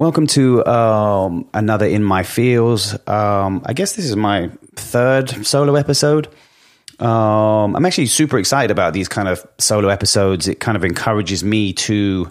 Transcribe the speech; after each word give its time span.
Welcome 0.00 0.26
to 0.28 0.64
um, 0.64 1.46
another 1.52 1.84
In 1.84 2.02
My 2.02 2.22
Feels. 2.22 2.94
Um, 3.06 3.62
I 3.66 3.74
guess 3.74 3.96
this 3.96 4.06
is 4.06 4.16
my 4.16 4.50
third 4.74 5.46
solo 5.46 5.74
episode. 5.74 6.26
Um, 6.98 7.76
I'm 7.76 7.84
actually 7.84 8.06
super 8.06 8.38
excited 8.38 8.70
about 8.70 8.94
these 8.94 9.08
kind 9.08 9.28
of 9.28 9.46
solo 9.58 9.88
episodes. 9.88 10.48
It 10.48 10.58
kind 10.58 10.76
of 10.76 10.84
encourages 10.84 11.44
me 11.44 11.74
to 11.74 12.28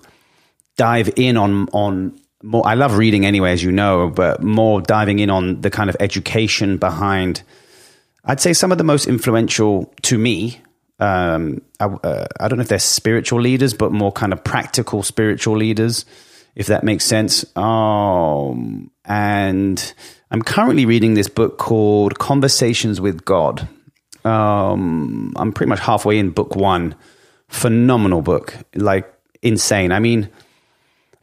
dive 0.77 1.12
in 1.16 1.38
on 1.38 1.70
on 1.70 2.20
more. 2.41 2.66
I 2.66 2.73
love 2.73 2.98
reading 2.98 3.23
anyway, 3.23 3.52
as 3.52 3.63
you 3.63 3.72
know, 3.72 4.09
but 4.09 4.41
more 4.41 4.81
diving 4.81 5.20
in 5.20 5.30
on 5.30 5.62
the 5.62 5.70
kind 5.70 5.91
of 5.91 5.98
education 5.99 6.77
behind. 6.77 7.44
I'd 8.26 8.40
say 8.40 8.54
some 8.54 8.72
of 8.72 8.77
the 8.77 8.84
most 8.84 9.08
influential 9.08 9.94
to 10.04 10.17
me. 10.17 10.62
Um, 10.99 11.62
I, 11.80 11.85
uh, 11.85 12.27
I 12.39 12.48
don't 12.48 12.58
know 12.58 12.63
if 12.63 12.67
they're 12.67 12.80
spiritual 12.80 13.41
leaders, 13.41 13.73
but 13.73 13.91
more 13.91 14.12
kind 14.12 14.34
of 14.34 14.44
practical 14.44 15.03
spiritual 15.03 15.57
leaders 15.57 16.05
if 16.59 16.67
that 16.67 16.84
makes 16.84 17.05
sense. 17.05 17.45
Um, 17.55 18.91
and 19.05 19.93
I'm 20.30 20.41
currently 20.41 20.85
reading 20.85 21.13
this 21.13 21.30
book 21.30 21.57
called 21.57 22.20
Conversations 22.20 22.99
with 22.99 23.23
God. 23.23 23.67
Um, 24.26 25.34
I'm 25.38 25.54
pretty 25.54 25.70
much 25.70 25.80
halfway 25.80 26.20
in 26.20 26.31
book 26.31 26.57
one. 26.57 26.95
Phenomenal 27.48 28.21
book, 28.21 28.55
like 28.76 29.12
insane. 29.41 29.93
I 29.93 29.99
mean, 29.99 30.29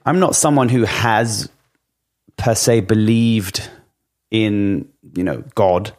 I'm 0.07 0.19
not 0.19 0.35
someone 0.35 0.71
who 0.71 0.85
has 0.85 1.51
per 2.39 2.55
se 2.55 2.81
believed 2.81 3.69
in 4.31 4.89
you 5.15 5.23
know 5.23 5.45
God, 5.55 5.93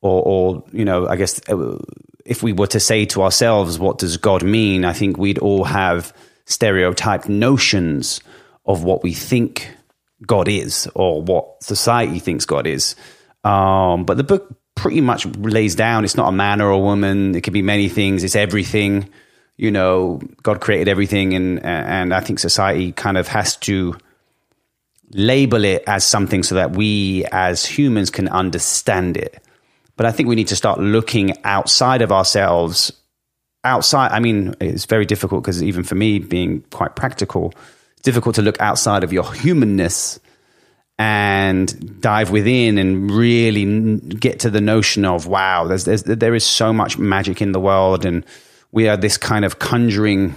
or, 0.00 0.22
or 0.24 0.64
you 0.72 0.86
know, 0.86 1.06
I 1.06 1.16
guess 1.16 1.40
uh, 1.48 1.76
if 2.24 2.42
we 2.42 2.52
were 2.52 2.66
to 2.68 2.80
say 2.80 3.04
to 3.06 3.22
ourselves, 3.22 3.78
what 3.78 3.98
does 3.98 4.16
God 4.16 4.42
mean? 4.42 4.84
I 4.84 4.92
think 4.92 5.16
we'd 5.18 5.38
all 5.38 5.64
have 5.64 6.12
stereotyped 6.46 7.28
notions 7.28 8.20
of 8.66 8.84
what 8.84 9.02
we 9.02 9.12
think 9.12 9.68
God 10.26 10.48
is 10.48 10.88
or 10.94 11.22
what 11.22 11.62
society 11.62 12.18
thinks 12.18 12.44
God 12.44 12.66
is. 12.66 12.94
Um, 13.44 14.04
but 14.04 14.16
the 14.16 14.24
book 14.24 14.54
pretty 14.74 15.00
much 15.00 15.26
lays 15.36 15.74
down 15.74 16.04
it's 16.04 16.16
not 16.16 16.28
a 16.28 16.32
man 16.32 16.60
or 16.60 16.70
a 16.70 16.78
woman, 16.78 17.34
it 17.34 17.42
could 17.42 17.52
be 17.52 17.62
many 17.62 17.88
things, 17.88 18.24
it's 18.24 18.36
everything. 18.36 19.08
You 19.56 19.70
know, 19.70 20.20
God 20.42 20.60
created 20.60 20.88
everything, 20.88 21.34
and 21.34 21.64
and 21.64 22.14
I 22.14 22.20
think 22.20 22.38
society 22.38 22.90
kind 22.90 23.18
of 23.18 23.28
has 23.28 23.56
to 23.58 23.96
label 25.12 25.62
it 25.64 25.84
as 25.86 26.04
something 26.04 26.42
so 26.42 26.54
that 26.54 26.72
we 26.74 27.26
as 27.30 27.64
humans 27.64 28.10
can 28.10 28.28
understand 28.28 29.16
it. 29.16 29.42
But 29.96 30.06
I 30.06 30.12
think 30.12 30.28
we 30.28 30.36
need 30.36 30.48
to 30.48 30.56
start 30.56 30.80
looking 30.80 31.34
outside 31.44 32.02
of 32.02 32.12
ourselves. 32.12 32.92
Outside, 33.64 34.10
I 34.12 34.20
mean, 34.20 34.54
it's 34.60 34.86
very 34.86 35.06
difficult 35.06 35.44
because 35.44 35.62
even 35.62 35.84
for 35.84 35.94
me, 35.94 36.18
being 36.18 36.62
quite 36.70 36.96
practical, 36.96 37.52
it's 37.92 38.02
difficult 38.02 38.34
to 38.36 38.42
look 38.42 38.60
outside 38.60 39.04
of 39.04 39.12
your 39.12 39.32
humanness 39.32 40.18
and 40.98 42.00
dive 42.00 42.30
within 42.30 42.78
and 42.78 43.10
really 43.10 43.98
get 44.00 44.40
to 44.40 44.50
the 44.50 44.60
notion 44.60 45.04
of 45.04 45.26
wow 45.26 45.66
there's, 45.66 45.84
there's 45.84 46.02
there 46.04 46.34
is 46.34 46.44
so 46.44 46.72
much 46.72 46.98
magic 46.98 47.40
in 47.40 47.52
the 47.52 47.60
world 47.60 48.04
and 48.04 48.24
we 48.72 48.88
are 48.88 48.96
this 48.96 49.16
kind 49.16 49.44
of 49.44 49.58
conjuring 49.58 50.34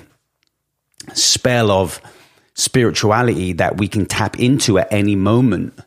spell 1.14 1.70
of 1.70 2.02
spirituality 2.56 3.54
that 3.54 3.78
we 3.78 3.88
can 3.88 4.06
tap 4.06 4.40
into 4.40 4.80
at 4.80 4.92
any 4.92 5.16
moment 5.16 5.78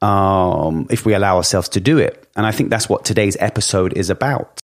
um, 0.00 0.86
if 0.90 1.04
we 1.04 1.14
allow 1.14 1.36
ourselves 1.36 1.68
to 1.70 1.80
do 1.80 1.98
it 1.98 2.28
and 2.36 2.46
i 2.46 2.52
think 2.52 2.70
that's 2.70 2.88
what 2.88 3.04
today's 3.04 3.36
episode 3.40 3.92
is 3.96 4.10
about 4.10 4.60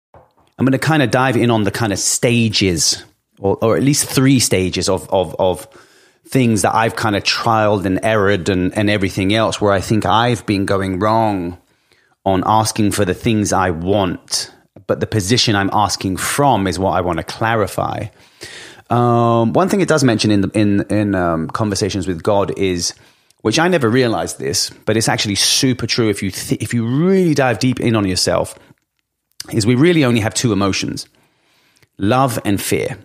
i'm 0.58 0.64
going 0.64 0.72
to 0.72 0.78
kind 0.78 1.02
of 1.02 1.10
dive 1.10 1.36
in 1.36 1.50
on 1.50 1.64
the 1.64 1.70
kind 1.70 1.92
of 1.92 1.98
stages 1.98 3.04
or, 3.40 3.58
or 3.62 3.76
at 3.76 3.82
least 3.82 4.08
three 4.08 4.38
stages 4.38 4.88
of, 4.88 5.08
of, 5.10 5.34
of 5.38 5.66
things 6.26 6.62
that 6.62 6.74
I've 6.74 6.94
kind 6.94 7.16
of 7.16 7.24
trialed 7.24 7.86
and 7.86 7.98
errored 8.04 8.48
and, 8.48 8.76
and 8.76 8.88
everything 8.88 9.34
else 9.34 9.60
where 9.60 9.72
I 9.72 9.80
think 9.80 10.06
I've 10.06 10.46
been 10.46 10.66
going 10.66 10.98
wrong 11.00 11.58
on 12.24 12.44
asking 12.46 12.92
for 12.92 13.04
the 13.04 13.14
things 13.14 13.52
I 13.52 13.70
want, 13.70 14.52
but 14.86 15.00
the 15.00 15.06
position 15.06 15.56
I'm 15.56 15.70
asking 15.72 16.18
from 16.18 16.66
is 16.66 16.78
what 16.78 16.90
I 16.90 17.00
want 17.00 17.18
to 17.18 17.24
clarify. 17.24 18.06
Um, 18.90 19.52
one 19.54 19.68
thing 19.68 19.80
it 19.80 19.88
does 19.88 20.04
mention 20.04 20.30
in 20.30 20.40
the, 20.42 20.48
in 20.48 20.80
in 20.90 21.14
um, 21.14 21.48
conversations 21.48 22.06
with 22.06 22.22
God 22.22 22.56
is, 22.58 22.92
which 23.42 23.58
I 23.58 23.68
never 23.68 23.88
realized 23.88 24.38
this, 24.38 24.70
but 24.70 24.96
it's 24.96 25.08
actually 25.08 25.34
super 25.34 25.86
true 25.86 26.08
if 26.08 26.22
you 26.22 26.30
th- 26.30 26.60
if 26.62 26.74
you 26.74 26.86
really 26.86 27.34
dive 27.34 27.58
deep 27.58 27.80
in 27.80 27.96
on 27.96 28.06
yourself, 28.06 28.58
is 29.52 29.66
we 29.66 29.74
really 29.74 30.04
only 30.04 30.20
have 30.20 30.34
two 30.34 30.52
emotions, 30.52 31.06
love 31.98 32.38
and 32.44 32.60
fear. 32.60 32.98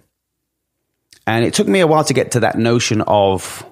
And 1.28 1.46
it 1.46 1.54
took 1.54 1.68
me 1.68 1.80
a 1.80 1.88
while 1.88 2.04
to 2.04 2.14
get 2.14 2.32
to 2.32 2.42
that 2.42 2.58
notion 2.58 3.02
of 3.02 3.66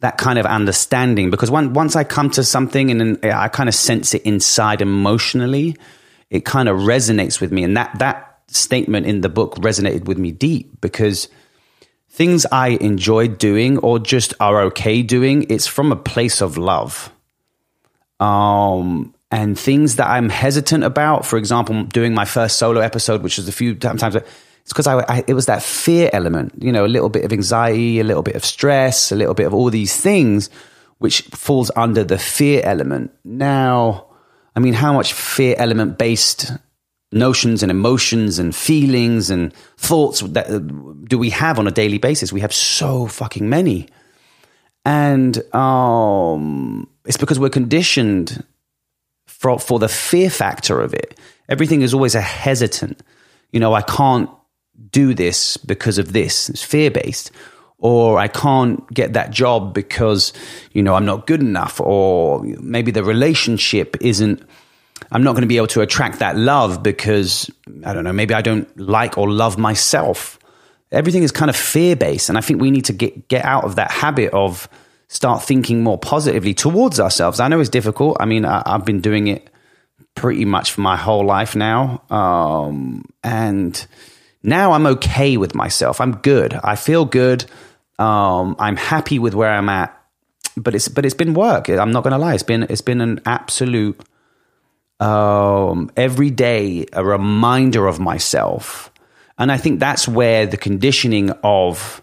that 0.00 0.18
kind 0.18 0.38
of 0.38 0.46
understanding 0.46 1.30
because 1.30 1.50
when, 1.50 1.72
once 1.72 1.96
I 1.96 2.04
come 2.04 2.30
to 2.30 2.44
something 2.44 2.90
and 2.90 3.24
I 3.24 3.48
kind 3.48 3.68
of 3.68 3.74
sense 3.74 4.14
it 4.14 4.22
inside 4.22 4.80
emotionally, 4.80 5.76
it 6.30 6.44
kind 6.44 6.68
of 6.68 6.78
resonates 6.78 7.40
with 7.40 7.52
me. 7.52 7.64
And 7.64 7.76
that, 7.76 7.98
that 7.98 8.40
statement 8.48 9.06
in 9.06 9.22
the 9.22 9.28
book 9.28 9.56
resonated 9.56 10.04
with 10.04 10.18
me 10.18 10.32
deep 10.32 10.80
because 10.80 11.28
things 12.16 12.46
I 12.50 12.68
enjoy 12.68 13.28
doing 13.28 13.76
or 13.78 13.98
just 13.98 14.32
are 14.40 14.62
okay 14.62 15.02
doing, 15.02 15.44
it's 15.50 15.66
from 15.66 15.92
a 15.92 15.96
place 15.96 16.40
of 16.40 16.56
love. 16.56 17.12
Um, 18.18 19.14
and 19.30 19.58
things 19.58 19.96
that 19.96 20.08
I'm 20.08 20.30
hesitant 20.30 20.82
about, 20.82 21.26
for 21.26 21.36
example, 21.36 21.82
doing 21.82 22.14
my 22.14 22.24
first 22.24 22.56
solo 22.56 22.80
episode, 22.80 23.22
which 23.22 23.36
was 23.36 23.48
a 23.48 23.52
few 23.52 23.74
times, 23.74 24.02
it's 24.02 24.24
because 24.66 24.86
I, 24.86 25.00
I, 25.00 25.24
it 25.26 25.34
was 25.34 25.44
that 25.44 25.62
fear 25.62 26.08
element, 26.10 26.54
you 26.58 26.72
know, 26.72 26.86
a 26.86 26.88
little 26.88 27.10
bit 27.10 27.26
of 27.26 27.34
anxiety, 27.34 28.00
a 28.00 28.04
little 28.04 28.22
bit 28.22 28.34
of 28.34 28.46
stress, 28.46 29.12
a 29.12 29.14
little 29.14 29.34
bit 29.34 29.46
of 29.46 29.52
all 29.52 29.68
these 29.68 29.94
things, 29.94 30.48
which 30.96 31.20
falls 31.32 31.70
under 31.76 32.02
the 32.02 32.18
fear 32.18 32.62
element. 32.64 33.12
Now, 33.24 34.06
I 34.56 34.60
mean, 34.60 34.72
how 34.72 34.94
much 34.94 35.12
fear 35.12 35.54
element 35.58 35.98
based 35.98 36.50
notions 37.12 37.62
and 37.62 37.70
emotions 37.70 38.38
and 38.38 38.54
feelings 38.54 39.30
and 39.30 39.52
thoughts 39.76 40.20
that 40.20 40.50
uh, 40.50 40.58
do 41.04 41.18
we 41.18 41.30
have 41.30 41.58
on 41.58 41.66
a 41.66 41.70
daily 41.70 41.98
basis? 41.98 42.32
We 42.32 42.40
have 42.40 42.52
so 42.52 43.06
fucking 43.06 43.48
many. 43.48 43.88
And 44.84 45.42
um, 45.54 46.88
it's 47.04 47.16
because 47.16 47.38
we're 47.38 47.48
conditioned 47.48 48.44
for, 49.26 49.58
for 49.58 49.78
the 49.78 49.88
fear 49.88 50.30
factor 50.30 50.80
of 50.80 50.94
it. 50.94 51.18
Everything 51.48 51.82
is 51.82 51.94
always 51.94 52.14
a 52.14 52.20
hesitant. 52.20 53.02
You 53.52 53.60
know, 53.60 53.74
I 53.74 53.82
can't 53.82 54.30
do 54.90 55.14
this 55.14 55.56
because 55.56 55.98
of 55.98 56.12
this. 56.12 56.48
It's 56.48 56.62
fear 56.62 56.90
based. 56.90 57.30
Or 57.78 58.18
I 58.18 58.28
can't 58.28 58.88
get 58.92 59.12
that 59.12 59.30
job 59.30 59.74
because, 59.74 60.32
you 60.72 60.82
know, 60.82 60.94
I'm 60.94 61.04
not 61.04 61.26
good 61.26 61.40
enough. 61.40 61.80
Or 61.80 62.42
maybe 62.42 62.90
the 62.90 63.04
relationship 63.04 63.96
isn't, 64.00 64.42
I'm 65.10 65.22
not 65.22 65.32
going 65.32 65.42
to 65.42 65.48
be 65.48 65.56
able 65.56 65.66
to 65.68 65.82
attract 65.82 66.18
that 66.18 66.36
love 66.36 66.82
because, 66.82 67.50
I 67.84 67.92
don't 67.92 68.04
know, 68.04 68.12
maybe 68.12 68.34
I 68.34 68.42
don't 68.42 68.68
like 68.78 69.18
or 69.18 69.30
love 69.30 69.58
myself. 69.58 70.38
Everything 70.90 71.22
is 71.22 71.32
kind 71.32 71.48
of 71.48 71.56
fear 71.56 71.96
based. 71.96 72.28
And 72.28 72.38
I 72.38 72.40
think 72.40 72.60
we 72.60 72.70
need 72.70 72.86
to 72.86 72.92
get, 72.92 73.28
get 73.28 73.44
out 73.44 73.64
of 73.64 73.76
that 73.76 73.90
habit 73.90 74.32
of 74.32 74.68
start 75.08 75.42
thinking 75.42 75.82
more 75.82 75.98
positively 75.98 76.54
towards 76.54 76.98
ourselves. 76.98 77.38
I 77.40 77.48
know 77.48 77.60
it's 77.60 77.70
difficult. 77.70 78.16
I 78.18 78.24
mean, 78.24 78.44
I, 78.44 78.62
have 78.66 78.84
been 78.84 79.00
doing 79.00 79.28
it 79.28 79.48
pretty 80.14 80.44
much 80.44 80.72
for 80.72 80.80
my 80.80 80.96
whole 80.96 81.24
life 81.24 81.54
now. 81.54 82.02
Um, 82.10 83.04
and, 83.22 83.86
now 84.46 84.72
I'm 84.72 84.86
okay 84.86 85.36
with 85.36 85.56
myself. 85.56 86.00
I'm 86.00 86.18
good. 86.18 86.54
I 86.54 86.76
feel 86.76 87.04
good. 87.04 87.44
Um, 87.98 88.54
I'm 88.60 88.76
happy 88.76 89.18
with 89.18 89.34
where 89.34 89.50
I'm 89.50 89.68
at. 89.68 89.92
But 90.56 90.74
it's 90.74 90.88
but 90.88 91.04
it's 91.04 91.14
been 91.14 91.34
work. 91.34 91.68
I'm 91.68 91.90
not 91.90 92.02
going 92.02 92.12
to 92.12 92.18
lie. 92.18 92.32
It's 92.32 92.42
been 92.42 92.62
it's 92.62 92.80
been 92.80 93.02
an 93.02 93.20
absolute 93.26 94.00
um, 95.00 95.90
every 95.96 96.30
day 96.30 96.86
a 96.92 97.04
reminder 97.04 97.86
of 97.86 98.00
myself, 98.00 98.92
and 99.38 99.52
I 99.52 99.58
think 99.58 99.80
that's 99.80 100.08
where 100.08 100.46
the 100.46 100.56
conditioning 100.56 101.30
of 101.42 102.02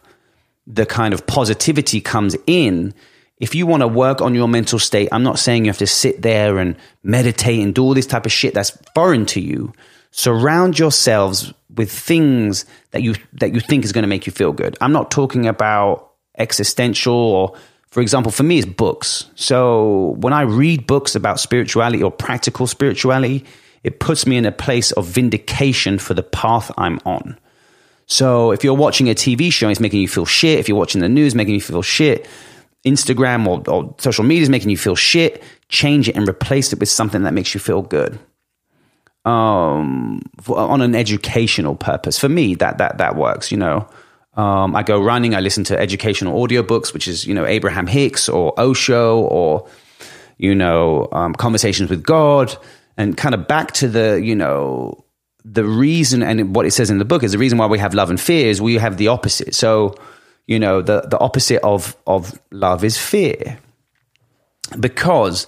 the 0.67 0.85
kind 0.85 1.13
of 1.13 1.25
positivity 1.25 2.01
comes 2.01 2.35
in. 2.47 2.93
If 3.37 3.55
you 3.55 3.65
want 3.65 3.81
to 3.81 3.87
work 3.87 4.21
on 4.21 4.35
your 4.35 4.47
mental 4.47 4.79
state, 4.79 5.09
I'm 5.11 5.23
not 5.23 5.39
saying 5.39 5.65
you 5.65 5.69
have 5.69 5.79
to 5.79 5.87
sit 5.87 6.21
there 6.21 6.57
and 6.57 6.77
meditate 7.01 7.59
and 7.59 7.73
do 7.73 7.83
all 7.83 7.93
this 7.93 8.05
type 8.05 8.25
of 8.25 8.31
shit 8.31 8.53
that's 8.53 8.77
foreign 8.93 9.25
to 9.27 9.41
you. 9.41 9.73
Surround 10.11 10.77
yourselves 10.77 11.51
with 11.75 11.91
things 11.91 12.65
that 12.91 13.01
you 13.01 13.15
that 13.33 13.53
you 13.53 13.59
think 13.59 13.83
is 13.83 13.91
going 13.91 14.03
to 14.03 14.07
make 14.07 14.27
you 14.27 14.31
feel 14.31 14.53
good. 14.53 14.77
I'm 14.79 14.91
not 14.91 15.09
talking 15.09 15.47
about 15.47 16.11
existential 16.37 17.13
or 17.13 17.55
for 17.93 18.01
example, 18.01 18.31
for 18.31 18.41
me, 18.41 18.57
it's 18.57 18.65
books. 18.65 19.29
So 19.35 20.15
when 20.17 20.33
I 20.33 20.41
read 20.41 20.87
books 20.87 21.13
about 21.13 21.39
spirituality 21.39 22.01
or 22.01 22.09
practical 22.09 22.65
spirituality, 22.65 23.45
it 23.83 23.99
puts 23.99 24.25
me 24.25 24.35
in 24.35 24.45
a 24.45 24.51
place 24.51 24.91
of 24.93 25.05
vindication 25.05 25.99
for 25.99 26.15
the 26.15 26.23
path 26.23 26.71
I'm 26.75 26.99
on. 27.05 27.37
So 28.07 28.51
if 28.51 28.63
you're 28.63 28.73
watching 28.73 29.11
a 29.11 29.13
TV 29.13 29.53
show, 29.53 29.69
it's 29.69 29.79
making 29.79 30.01
you 30.01 30.07
feel 30.07 30.25
shit. 30.25 30.57
If 30.57 30.67
you're 30.67 30.75
watching 30.75 31.01
the 31.01 31.07
news, 31.07 31.35
making 31.35 31.53
you 31.53 31.61
feel 31.61 31.83
shit. 31.83 32.27
Instagram 32.83 33.45
or, 33.45 33.61
or 33.71 33.93
social 33.99 34.23
media 34.23 34.41
is 34.41 34.49
making 34.49 34.71
you 34.71 34.77
feel 34.77 34.95
shit. 34.95 35.43
Change 35.69 36.09
it 36.09 36.15
and 36.15 36.27
replace 36.27 36.73
it 36.73 36.79
with 36.79 36.89
something 36.89 37.21
that 37.21 37.35
makes 37.35 37.53
you 37.53 37.59
feel 37.59 37.83
good 37.83 38.17
um, 39.23 40.19
for, 40.41 40.57
on 40.57 40.81
an 40.81 40.95
educational 40.95 41.75
purpose. 41.75 42.17
For 42.17 42.27
me, 42.27 42.55
that 42.55 42.79
that 42.79 42.97
that 42.97 43.15
works. 43.15 43.51
You 43.51 43.57
know, 43.57 43.87
Um, 44.35 44.75
I 44.75 44.83
go 44.83 45.01
running. 45.01 45.35
I 45.35 45.39
listen 45.41 45.63
to 45.65 45.79
educational 45.79 46.39
audiobooks, 46.39 46.93
which 46.93 47.07
is 47.07 47.25
you 47.25 47.33
know 47.33 47.45
Abraham 47.45 47.87
Hicks 47.87 48.27
or 48.27 48.53
Osho 48.59 49.21
or 49.21 49.67
you 50.37 50.55
know 50.55 51.07
um, 51.11 51.33
conversations 51.33 51.89
with 51.89 52.03
God, 52.03 52.55
and 52.97 53.15
kind 53.15 53.35
of 53.35 53.47
back 53.47 53.71
to 53.73 53.87
the 53.87 54.21
you 54.23 54.35
know 54.35 55.05
the 55.45 55.65
reason 55.65 56.23
and 56.23 56.55
what 56.55 56.65
it 56.65 56.71
says 56.71 56.89
in 56.89 56.97
the 56.97 57.05
book 57.05 57.21
is 57.21 57.33
the 57.33 57.37
reason 57.37 57.57
why 57.57 57.67
we 57.67 57.77
have 57.77 57.93
love 57.93 58.09
and 58.09 58.19
fear 58.19 58.49
is 58.49 58.61
we 58.61 58.75
have 58.75 58.97
the 58.97 59.07
opposite. 59.09 59.53
So 59.53 59.95
you 60.47 60.59
know 60.59 60.81
the 60.81 61.01
the 61.01 61.19
opposite 61.19 61.61
of 61.63 61.95
of 62.07 62.39
love 62.51 62.83
is 62.83 62.97
fear 62.97 63.59
because 64.79 65.47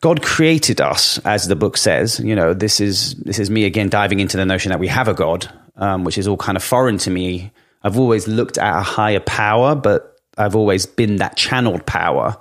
God 0.00 0.22
created 0.22 0.80
us, 0.80 1.18
as 1.24 1.48
the 1.48 1.56
book 1.56 1.76
says. 1.76 2.20
You 2.20 2.36
know, 2.36 2.54
this 2.54 2.80
is 2.80 3.14
this 3.14 3.38
is 3.38 3.50
me 3.50 3.64
again 3.64 3.88
diving 3.88 4.20
into 4.20 4.36
the 4.36 4.46
notion 4.46 4.70
that 4.70 4.78
we 4.78 4.88
have 4.88 5.08
a 5.08 5.14
God, 5.14 5.50
um, 5.76 6.04
which 6.04 6.18
is 6.18 6.28
all 6.28 6.36
kind 6.36 6.56
of 6.56 6.62
foreign 6.62 6.98
to 6.98 7.10
me. 7.10 7.50
I've 7.86 8.00
always 8.00 8.26
looked 8.26 8.58
at 8.58 8.80
a 8.80 8.82
higher 8.82 9.20
power, 9.20 9.76
but 9.76 10.18
I've 10.36 10.56
always 10.56 10.86
been 10.86 11.16
that 11.18 11.36
channeled 11.36 11.86
power. 11.86 12.36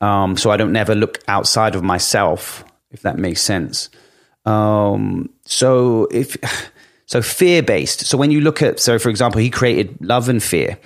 Um, 0.00 0.36
so 0.36 0.52
I 0.52 0.56
don't 0.56 0.70
never 0.70 0.94
look 0.94 1.18
outside 1.26 1.74
of 1.74 1.82
myself, 1.82 2.64
if 2.92 3.02
that 3.02 3.18
makes 3.18 3.42
sense. 3.42 3.90
Um, 4.46 5.30
so 5.44 6.06
if 6.12 6.36
so, 7.06 7.20
fear 7.20 7.60
based. 7.60 8.06
So 8.06 8.16
when 8.16 8.30
you 8.30 8.40
look 8.40 8.62
at, 8.62 8.78
so 8.78 9.00
for 9.00 9.08
example, 9.08 9.40
he 9.40 9.50
created 9.50 9.98
love 10.00 10.28
and 10.28 10.40
fear. 10.40 10.78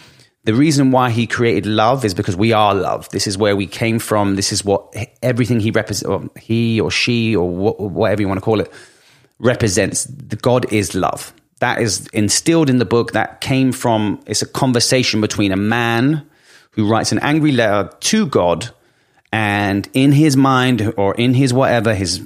The 0.44 0.54
reason 0.54 0.90
why 0.90 1.10
he 1.10 1.26
created 1.26 1.66
love 1.66 2.02
is 2.06 2.14
because 2.14 2.34
we 2.34 2.54
are 2.54 2.74
love. 2.74 3.10
This 3.10 3.26
is 3.26 3.36
where 3.36 3.56
we 3.56 3.66
came 3.66 3.98
from. 3.98 4.36
This 4.36 4.52
is 4.52 4.64
what 4.64 4.96
everything 5.20 5.60
he 5.60 5.70
represents, 5.70 6.40
he 6.40 6.80
or 6.80 6.90
she 6.90 7.36
or 7.36 7.46
whatever 7.50 8.22
you 8.22 8.28
want 8.28 8.38
to 8.38 8.44
call 8.44 8.60
it, 8.60 8.72
represents. 9.38 10.04
The 10.04 10.36
God 10.36 10.72
is 10.72 10.94
love. 10.94 11.34
That 11.60 11.80
is 11.80 12.06
instilled 12.08 12.68
in 12.68 12.78
the 12.78 12.84
book. 12.84 13.12
That 13.12 13.40
came 13.40 13.72
from, 13.72 14.20
it's 14.26 14.42
a 14.42 14.46
conversation 14.46 15.20
between 15.20 15.52
a 15.52 15.56
man 15.56 16.28
who 16.72 16.88
writes 16.88 17.12
an 17.12 17.18
angry 17.20 17.52
letter 17.52 17.90
to 18.00 18.26
God 18.26 18.70
and 19.32 19.88
in 19.94 20.12
his 20.12 20.36
mind 20.36 20.92
or 20.96 21.14
in 21.14 21.34
his 21.34 21.52
whatever, 21.52 21.94
his, 21.94 22.22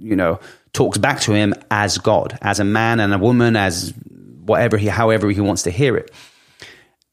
you 0.00 0.16
know, 0.16 0.40
talks 0.72 0.98
back 0.98 1.20
to 1.20 1.32
him 1.32 1.54
as 1.70 1.98
God, 1.98 2.36
as 2.42 2.58
a 2.58 2.64
man 2.64 2.98
and 2.98 3.14
a 3.14 3.18
woman, 3.18 3.56
as 3.56 3.94
whatever 4.44 4.76
he, 4.76 4.88
however 4.88 5.30
he 5.30 5.40
wants 5.40 5.62
to 5.62 5.70
hear 5.70 5.96
it 5.96 6.10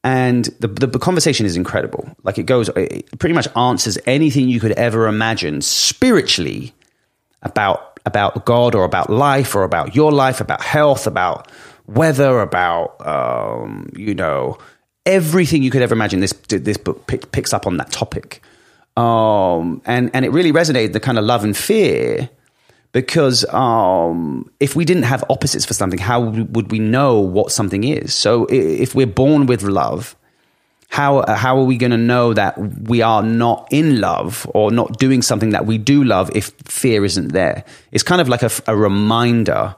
and 0.04 0.46
the, 0.58 0.68
the, 0.68 0.86
the 0.88 0.98
conversation 0.98 1.46
is 1.46 1.56
incredible. 1.56 2.08
Like 2.22 2.38
it 2.38 2.44
goes, 2.44 2.68
it 2.70 3.18
pretty 3.18 3.34
much 3.34 3.48
answers 3.56 3.98
anything 4.06 4.48
you 4.48 4.60
could 4.60 4.72
ever 4.72 5.06
imagine 5.06 5.60
spiritually 5.60 6.74
about 7.42 7.91
about 8.06 8.44
God 8.44 8.74
or 8.74 8.84
about 8.84 9.10
life 9.10 9.54
or 9.54 9.62
about 9.62 9.94
your 9.94 10.12
life, 10.12 10.40
about 10.40 10.62
health, 10.62 11.06
about 11.06 11.50
weather, 11.86 12.40
about 12.40 13.04
um, 13.06 13.90
you 13.96 14.14
know 14.14 14.58
everything 15.06 15.62
you 15.62 15.70
could 15.70 15.82
ever 15.82 15.94
imagine. 15.94 16.20
This 16.20 16.32
this 16.48 16.76
book 16.76 17.06
pick, 17.06 17.32
picks 17.32 17.52
up 17.52 17.66
on 17.66 17.76
that 17.76 17.90
topic, 17.92 18.42
um, 18.96 19.82
and 19.84 20.10
and 20.14 20.24
it 20.24 20.30
really 20.30 20.52
resonated 20.52 20.92
the 20.92 21.00
kind 21.00 21.18
of 21.18 21.24
love 21.24 21.44
and 21.44 21.56
fear 21.56 22.28
because 22.92 23.44
um, 23.46 24.50
if 24.60 24.76
we 24.76 24.84
didn't 24.84 25.04
have 25.04 25.24
opposites 25.30 25.64
for 25.64 25.74
something, 25.74 25.98
how 25.98 26.20
would 26.20 26.70
we 26.70 26.78
know 26.78 27.18
what 27.18 27.50
something 27.50 27.84
is? 27.84 28.14
So 28.14 28.46
if 28.50 28.94
we're 28.94 29.06
born 29.06 29.46
with 29.46 29.62
love, 29.62 30.14
how 30.92 31.24
how 31.26 31.56
are 31.56 31.64
we 31.64 31.78
going 31.78 31.90
to 31.90 31.96
know 31.96 32.34
that 32.34 32.58
we 32.58 33.00
are 33.00 33.22
not 33.22 33.66
in 33.70 33.98
love 33.98 34.46
or 34.52 34.70
not 34.70 34.98
doing 34.98 35.22
something 35.22 35.50
that 35.50 35.64
we 35.64 35.78
do 35.78 36.04
love 36.04 36.30
if 36.34 36.50
fear 36.64 37.02
isn't 37.02 37.32
there? 37.32 37.64
It's 37.92 38.02
kind 38.02 38.20
of 38.20 38.28
like 38.28 38.42
a, 38.42 38.50
a 38.66 38.76
reminder 38.76 39.74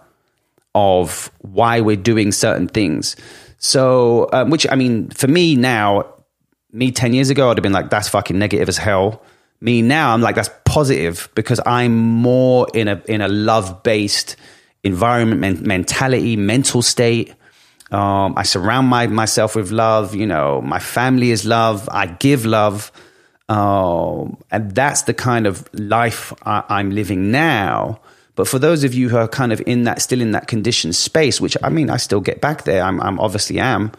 of 0.75 1.31
why 1.39 1.81
we're 1.81 1.95
doing 1.95 2.33
certain 2.33 2.67
things. 2.67 3.15
So, 3.59 4.29
um, 4.33 4.51
which 4.51 4.67
I 4.69 4.75
mean, 4.75 5.09
for 5.11 5.29
me 5.29 5.55
now, 5.55 6.07
me 6.73 6.91
ten 6.91 7.15
years 7.15 7.31
ago, 7.31 7.49
I'd 7.49 7.59
have 7.59 7.63
been 7.63 7.73
like, 7.73 7.91
"That's 7.91 8.09
fucking 8.09 8.37
negative 8.37 8.69
as 8.69 8.79
hell." 8.79 9.23
me 9.61 9.81
now, 9.83 10.13
I'm 10.13 10.21
like, 10.21 10.35
that's 10.35 10.51
positive 10.65 11.31
because 11.35 11.61
I'm 11.65 11.97
more 11.97 12.67
in 12.75 12.89
a 12.89 13.01
in 13.07 13.21
a 13.21 13.29
love 13.29 13.83
based 13.83 14.37
environment, 14.83 15.41
men- 15.41 15.63
mentality, 15.67 16.37
mental 16.37 16.83
state. 16.83 17.33
Um, 17.95 18.35
I 18.37 18.43
surround 18.43 18.89
my, 18.89 19.07
myself 19.07 19.55
with 19.55 19.71
love. 19.71 20.15
You 20.15 20.27
know, 20.27 20.61
my 20.61 20.79
family 20.79 21.31
is 21.31 21.45
love. 21.45 21.89
I 21.91 22.07
give 22.07 22.45
love. 22.45 22.91
Um, 23.49 24.37
and 24.51 24.75
that's 24.75 25.03
the 25.03 25.15
kind 25.15 25.47
of 25.47 25.69
life 25.75 26.33
I, 26.45 26.81
am 26.81 26.91
living 26.91 27.31
now. 27.31 28.01
But 28.37 28.49
for 28.49 28.59
those 28.59 28.83
of 28.85 28.95
you 28.95 29.09
who 29.09 29.17
are 29.17 29.29
kind 29.29 29.53
of 29.53 29.63
in 29.67 29.85
that, 29.85 30.03
still 30.03 30.21
in 30.21 30.33
that 30.33 30.49
conditioned 30.49 30.97
space, 30.97 31.41
which 31.41 31.57
I 31.63 31.69
mean, 31.69 31.89
I 31.89 31.99
still 31.99 32.21
get 32.21 32.41
back 32.41 32.65
there. 32.65 32.83
I'm, 32.83 33.01
I'm 33.01 33.21
obviously 33.21 33.61
am 33.61 33.93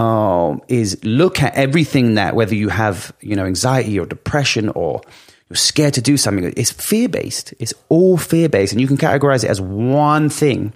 um, 0.00 0.62
is 0.68 1.02
look 1.04 1.42
at 1.42 1.54
everything 1.54 2.14
that 2.14 2.34
whether 2.34 2.54
you 2.54 2.68
have 2.68 3.12
you 3.20 3.36
know 3.36 3.44
anxiety 3.44 3.98
or 3.98 4.06
depression 4.06 4.68
or 4.70 5.02
you're 5.48 5.56
scared 5.56 5.94
to 5.94 6.00
do 6.00 6.16
something 6.16 6.52
it's 6.56 6.70
fear 6.70 7.08
based 7.08 7.52
it's 7.58 7.74
all 7.88 8.16
fear 8.16 8.48
based 8.48 8.72
and 8.72 8.80
you 8.80 8.86
can 8.86 8.96
categorize 8.96 9.44
it 9.44 9.50
as 9.50 9.60
one 9.60 10.28
thing 10.30 10.72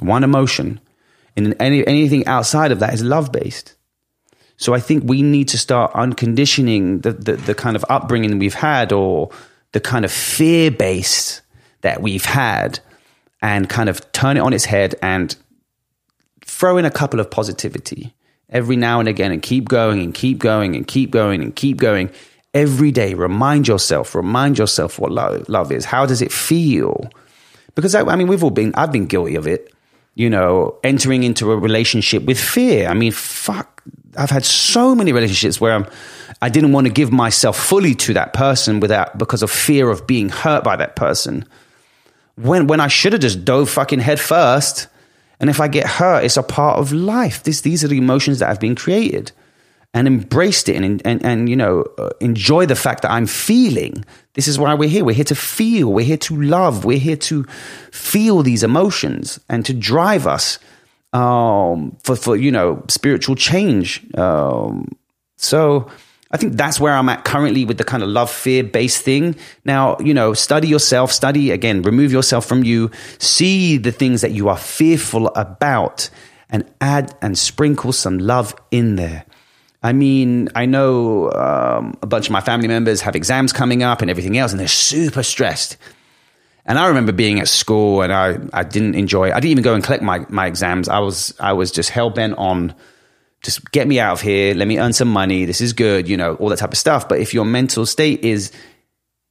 one 0.00 0.22
emotion 0.22 0.80
and 1.36 1.54
any, 1.60 1.86
anything 1.86 2.26
outside 2.26 2.72
of 2.72 2.80
that 2.80 2.92
is 2.94 3.02
love 3.02 3.32
based 3.32 3.74
so 4.56 4.74
i 4.74 4.80
think 4.80 5.04
we 5.04 5.22
need 5.22 5.48
to 5.48 5.58
start 5.58 5.92
unconditioning 5.94 7.00
the, 7.00 7.12
the, 7.12 7.36
the 7.36 7.54
kind 7.54 7.76
of 7.76 7.84
upbringing 7.88 8.38
we've 8.38 8.54
had 8.54 8.92
or 8.92 9.30
the 9.72 9.80
kind 9.80 10.04
of 10.04 10.12
fear 10.12 10.70
based 10.70 11.42
that 11.80 12.00
we've 12.02 12.24
had 12.24 12.78
and 13.40 13.68
kind 13.68 13.88
of 13.88 14.12
turn 14.12 14.36
it 14.36 14.40
on 14.40 14.52
its 14.52 14.64
head 14.64 14.94
and 15.02 15.36
throw 16.44 16.76
in 16.76 16.84
a 16.84 16.90
couple 16.90 17.18
of 17.18 17.30
positivity 17.30 18.14
every 18.48 18.76
now 18.76 19.00
and 19.00 19.08
again 19.08 19.32
and 19.32 19.42
keep 19.42 19.68
going 19.68 20.00
and 20.00 20.14
keep 20.14 20.38
going 20.38 20.76
and 20.76 20.86
keep 20.86 21.10
going 21.10 21.42
and 21.42 21.56
keep 21.56 21.78
going 21.78 22.10
every 22.54 22.92
day. 22.92 23.14
Remind 23.14 23.66
yourself, 23.66 24.14
remind 24.14 24.58
yourself 24.58 24.98
what 24.98 25.10
love, 25.10 25.48
love 25.48 25.72
is. 25.72 25.86
How 25.86 26.06
does 26.06 26.22
it 26.22 26.30
feel? 26.30 27.10
Because 27.74 27.94
I, 27.94 28.02
I 28.02 28.16
mean, 28.16 28.28
we've 28.28 28.44
all 28.44 28.50
been, 28.50 28.72
I've 28.74 28.92
been 28.92 29.06
guilty 29.06 29.34
of 29.34 29.46
it, 29.46 29.72
you 30.14 30.28
know, 30.28 30.78
entering 30.84 31.22
into 31.22 31.50
a 31.52 31.56
relationship 31.56 32.24
with 32.24 32.38
fear. 32.38 32.88
I 32.88 32.94
mean, 32.94 33.12
fuck, 33.12 33.82
I've 34.16 34.30
had 34.30 34.44
so 34.44 34.94
many 34.94 35.12
relationships 35.12 35.60
where 35.60 35.72
I'm, 35.72 35.86
I 36.42 36.48
didn't 36.48 36.72
want 36.72 36.86
to 36.86 36.92
give 36.92 37.10
myself 37.10 37.58
fully 37.58 37.94
to 37.96 38.14
that 38.14 38.32
person 38.32 38.80
without, 38.80 39.16
because 39.16 39.42
of 39.42 39.50
fear 39.50 39.90
of 39.90 40.06
being 40.06 40.28
hurt 40.28 40.64
by 40.64 40.76
that 40.76 40.96
person. 40.96 41.46
When, 42.36 42.66
when 42.66 42.80
I 42.80 42.88
should 42.88 43.12
have 43.12 43.22
just 43.22 43.44
dove 43.44 43.70
fucking 43.70 44.00
head 44.00 44.20
first 44.20 44.88
and 45.40 45.50
if 45.50 45.60
I 45.60 45.68
get 45.68 45.86
hurt, 45.86 46.24
it's 46.24 46.36
a 46.36 46.42
part 46.42 46.78
of 46.78 46.92
life. 46.92 47.42
This, 47.42 47.62
these 47.62 47.82
are 47.82 47.88
the 47.88 47.98
emotions 47.98 48.38
that 48.38 48.46
have 48.46 48.60
been 48.60 48.76
created 48.76 49.32
and 49.94 50.06
embraced 50.06 50.68
it 50.68 50.76
and, 50.76 51.02
and, 51.04 51.24
and 51.24 51.48
you 51.48 51.56
know, 51.56 51.84
uh, 51.98 52.10
enjoy 52.20 52.66
the 52.66 52.76
fact 52.76 53.02
that 53.02 53.10
I'm 53.10 53.26
feeling. 53.26 54.04
This 54.34 54.48
is 54.48 54.58
why 54.58 54.72
we're 54.74 54.88
here. 54.88 55.04
We're 55.04 55.14
here 55.14 55.24
to 55.24 55.34
feel. 55.34 55.92
We're 55.92 56.06
here 56.06 56.16
to 56.18 56.42
love. 56.42 56.84
We're 56.84 56.98
here 56.98 57.16
to 57.16 57.44
feel 57.90 58.42
these 58.42 58.62
emotions 58.62 59.38
and 59.48 59.66
to 59.66 59.74
drive 59.74 60.26
us 60.26 60.58
um, 61.12 61.96
for, 62.02 62.16
for, 62.16 62.36
you 62.36 62.50
know, 62.50 62.82
spiritual 62.88 63.36
change. 63.36 64.02
Um, 64.16 64.88
so, 65.36 65.90
I 66.32 66.38
think 66.38 66.54
that's 66.54 66.80
where 66.80 66.94
I'm 66.94 67.10
at 67.10 67.24
currently 67.24 67.66
with 67.66 67.76
the 67.76 67.84
kind 67.84 68.02
of 68.02 68.08
love 68.08 68.30
fear 68.30 68.64
based 68.64 69.02
thing. 69.02 69.36
Now, 69.66 69.98
you 69.98 70.14
know, 70.14 70.32
study 70.32 70.66
yourself, 70.66 71.12
study 71.12 71.50
again, 71.50 71.82
remove 71.82 72.10
yourself 72.10 72.46
from 72.46 72.64
you, 72.64 72.90
see 73.18 73.76
the 73.76 73.92
things 73.92 74.22
that 74.22 74.30
you 74.30 74.48
are 74.48 74.56
fearful 74.56 75.26
about, 75.28 76.08
and 76.48 76.64
add 76.80 77.14
and 77.20 77.36
sprinkle 77.36 77.92
some 77.92 78.18
love 78.18 78.54
in 78.70 78.96
there. 78.96 79.26
I 79.82 79.92
mean, 79.92 80.48
I 80.54 80.66
know 80.66 81.30
um, 81.32 81.98
a 82.02 82.06
bunch 82.06 82.26
of 82.26 82.32
my 82.32 82.40
family 82.40 82.68
members 82.68 83.00
have 83.00 83.16
exams 83.16 83.52
coming 83.52 83.82
up 83.82 84.00
and 84.00 84.10
everything 84.10 84.38
else, 84.38 84.52
and 84.52 84.60
they're 84.60 84.68
super 84.68 85.22
stressed. 85.22 85.76
And 86.64 86.78
I 86.78 86.86
remember 86.86 87.12
being 87.12 87.40
at 87.40 87.48
school 87.48 88.02
and 88.02 88.12
I, 88.12 88.38
I 88.52 88.62
didn't 88.62 88.94
enjoy 88.94 89.32
I 89.32 89.40
didn't 89.40 89.50
even 89.50 89.64
go 89.64 89.74
and 89.74 89.82
collect 89.82 90.02
my, 90.02 90.24
my 90.28 90.46
exams. 90.46 90.88
I 90.88 91.00
was 91.00 91.34
I 91.40 91.54
was 91.54 91.72
just 91.72 91.90
hell 91.90 92.10
bent 92.10 92.38
on 92.38 92.74
just 93.42 93.72
get 93.72 93.88
me 93.88 93.98
out 93.98 94.12
of 94.12 94.20
here. 94.20 94.54
Let 94.54 94.68
me 94.68 94.78
earn 94.78 94.92
some 94.92 95.08
money. 95.08 95.44
This 95.44 95.60
is 95.60 95.72
good, 95.72 96.08
you 96.08 96.16
know, 96.16 96.36
all 96.36 96.48
that 96.50 96.58
type 96.58 96.70
of 96.70 96.78
stuff. 96.78 97.08
But 97.08 97.18
if 97.18 97.34
your 97.34 97.44
mental 97.44 97.84
state 97.86 98.24
is 98.24 98.52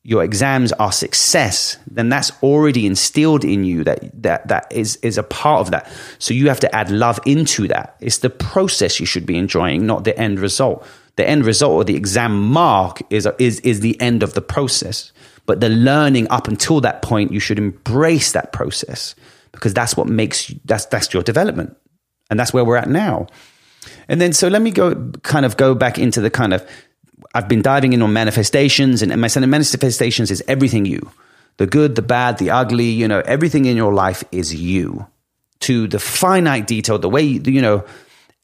your 0.03 0.23
exams 0.23 0.71
are 0.73 0.91
success, 0.91 1.77
then 1.85 2.09
that's 2.09 2.31
already 2.41 2.87
instilled 2.87 3.45
in 3.45 3.63
you 3.63 3.83
that 3.83 4.23
that 4.23 4.47
that 4.47 4.71
is 4.71 4.95
is 4.97 5.17
a 5.17 5.23
part 5.23 5.61
of 5.61 5.71
that. 5.71 5.91
So 6.17 6.33
you 6.33 6.47
have 6.49 6.59
to 6.61 6.75
add 6.75 6.89
love 6.89 7.19
into 7.25 7.67
that. 7.67 7.95
It's 7.99 8.19
the 8.19 8.29
process 8.29 8.99
you 8.99 9.05
should 9.05 9.25
be 9.25 9.37
enjoying, 9.37 9.85
not 9.85 10.03
the 10.03 10.17
end 10.17 10.39
result. 10.39 10.85
The 11.17 11.27
end 11.27 11.45
result 11.45 11.73
or 11.73 11.83
the 11.83 11.95
exam 11.95 12.41
mark 12.41 13.01
is 13.11 13.27
is 13.37 13.59
is 13.59 13.81
the 13.81 13.99
end 14.01 14.23
of 14.23 14.33
the 14.33 14.41
process. 14.41 15.11
But 15.45 15.59
the 15.59 15.69
learning 15.69 16.29
up 16.29 16.47
until 16.47 16.81
that 16.81 17.01
point, 17.01 17.31
you 17.31 17.39
should 17.39 17.57
embrace 17.57 18.31
that 18.31 18.53
process 18.53 19.15
because 19.51 19.73
that's 19.73 19.95
what 19.97 20.07
makes 20.07 20.53
that's 20.65 20.85
that's 20.87 21.13
your 21.13 21.23
development, 21.23 21.77
and 22.29 22.39
that's 22.39 22.53
where 22.53 22.65
we're 22.65 22.77
at 22.77 22.89
now. 22.89 23.27
And 24.07 24.21
then, 24.21 24.33
so 24.33 24.47
let 24.47 24.61
me 24.61 24.71
go 24.71 25.11
kind 25.23 25.45
of 25.45 25.57
go 25.57 25.73
back 25.73 25.97
into 25.97 26.21
the 26.21 26.29
kind 26.29 26.53
of, 26.53 26.67
I've 27.33 27.47
been 27.47 27.61
diving 27.61 27.93
in 27.93 28.01
on 28.01 28.11
manifestations, 28.13 29.01
and 29.01 29.19
my 29.21 29.27
center 29.27 29.47
manifestations 29.47 30.31
is 30.31 30.43
everything 30.47 30.85
you 30.85 31.11
the 31.57 31.67
good, 31.67 31.95
the 31.95 32.01
bad, 32.01 32.37
the 32.37 32.49
ugly, 32.49 32.89
you 32.89 33.07
know, 33.07 33.19
everything 33.25 33.65
in 33.65 33.77
your 33.77 33.93
life 33.93 34.23
is 34.31 34.55
you 34.55 35.05
to 35.59 35.87
the 35.87 35.99
finite 35.99 36.65
detail, 36.65 36.97
the 36.97 37.09
way, 37.09 37.21
you 37.21 37.61
know, 37.61 37.85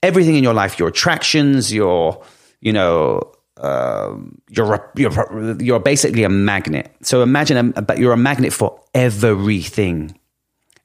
everything 0.04 0.36
in 0.36 0.44
your 0.44 0.54
life, 0.54 0.78
your 0.78 0.90
attractions, 0.90 1.74
your, 1.74 2.24
you 2.62 2.72
know, 2.72 3.32
um, 3.58 4.40
you're 4.50 4.92
you're 4.96 5.60
you're 5.60 5.80
basically 5.80 6.24
a 6.24 6.30
magnet. 6.30 6.96
So 7.02 7.24
imagine, 7.24 7.74
a, 7.76 7.82
but 7.82 7.98
you're 7.98 8.14
a 8.14 8.18
magnet 8.18 8.54
for 8.54 8.80
everything, 8.94 10.20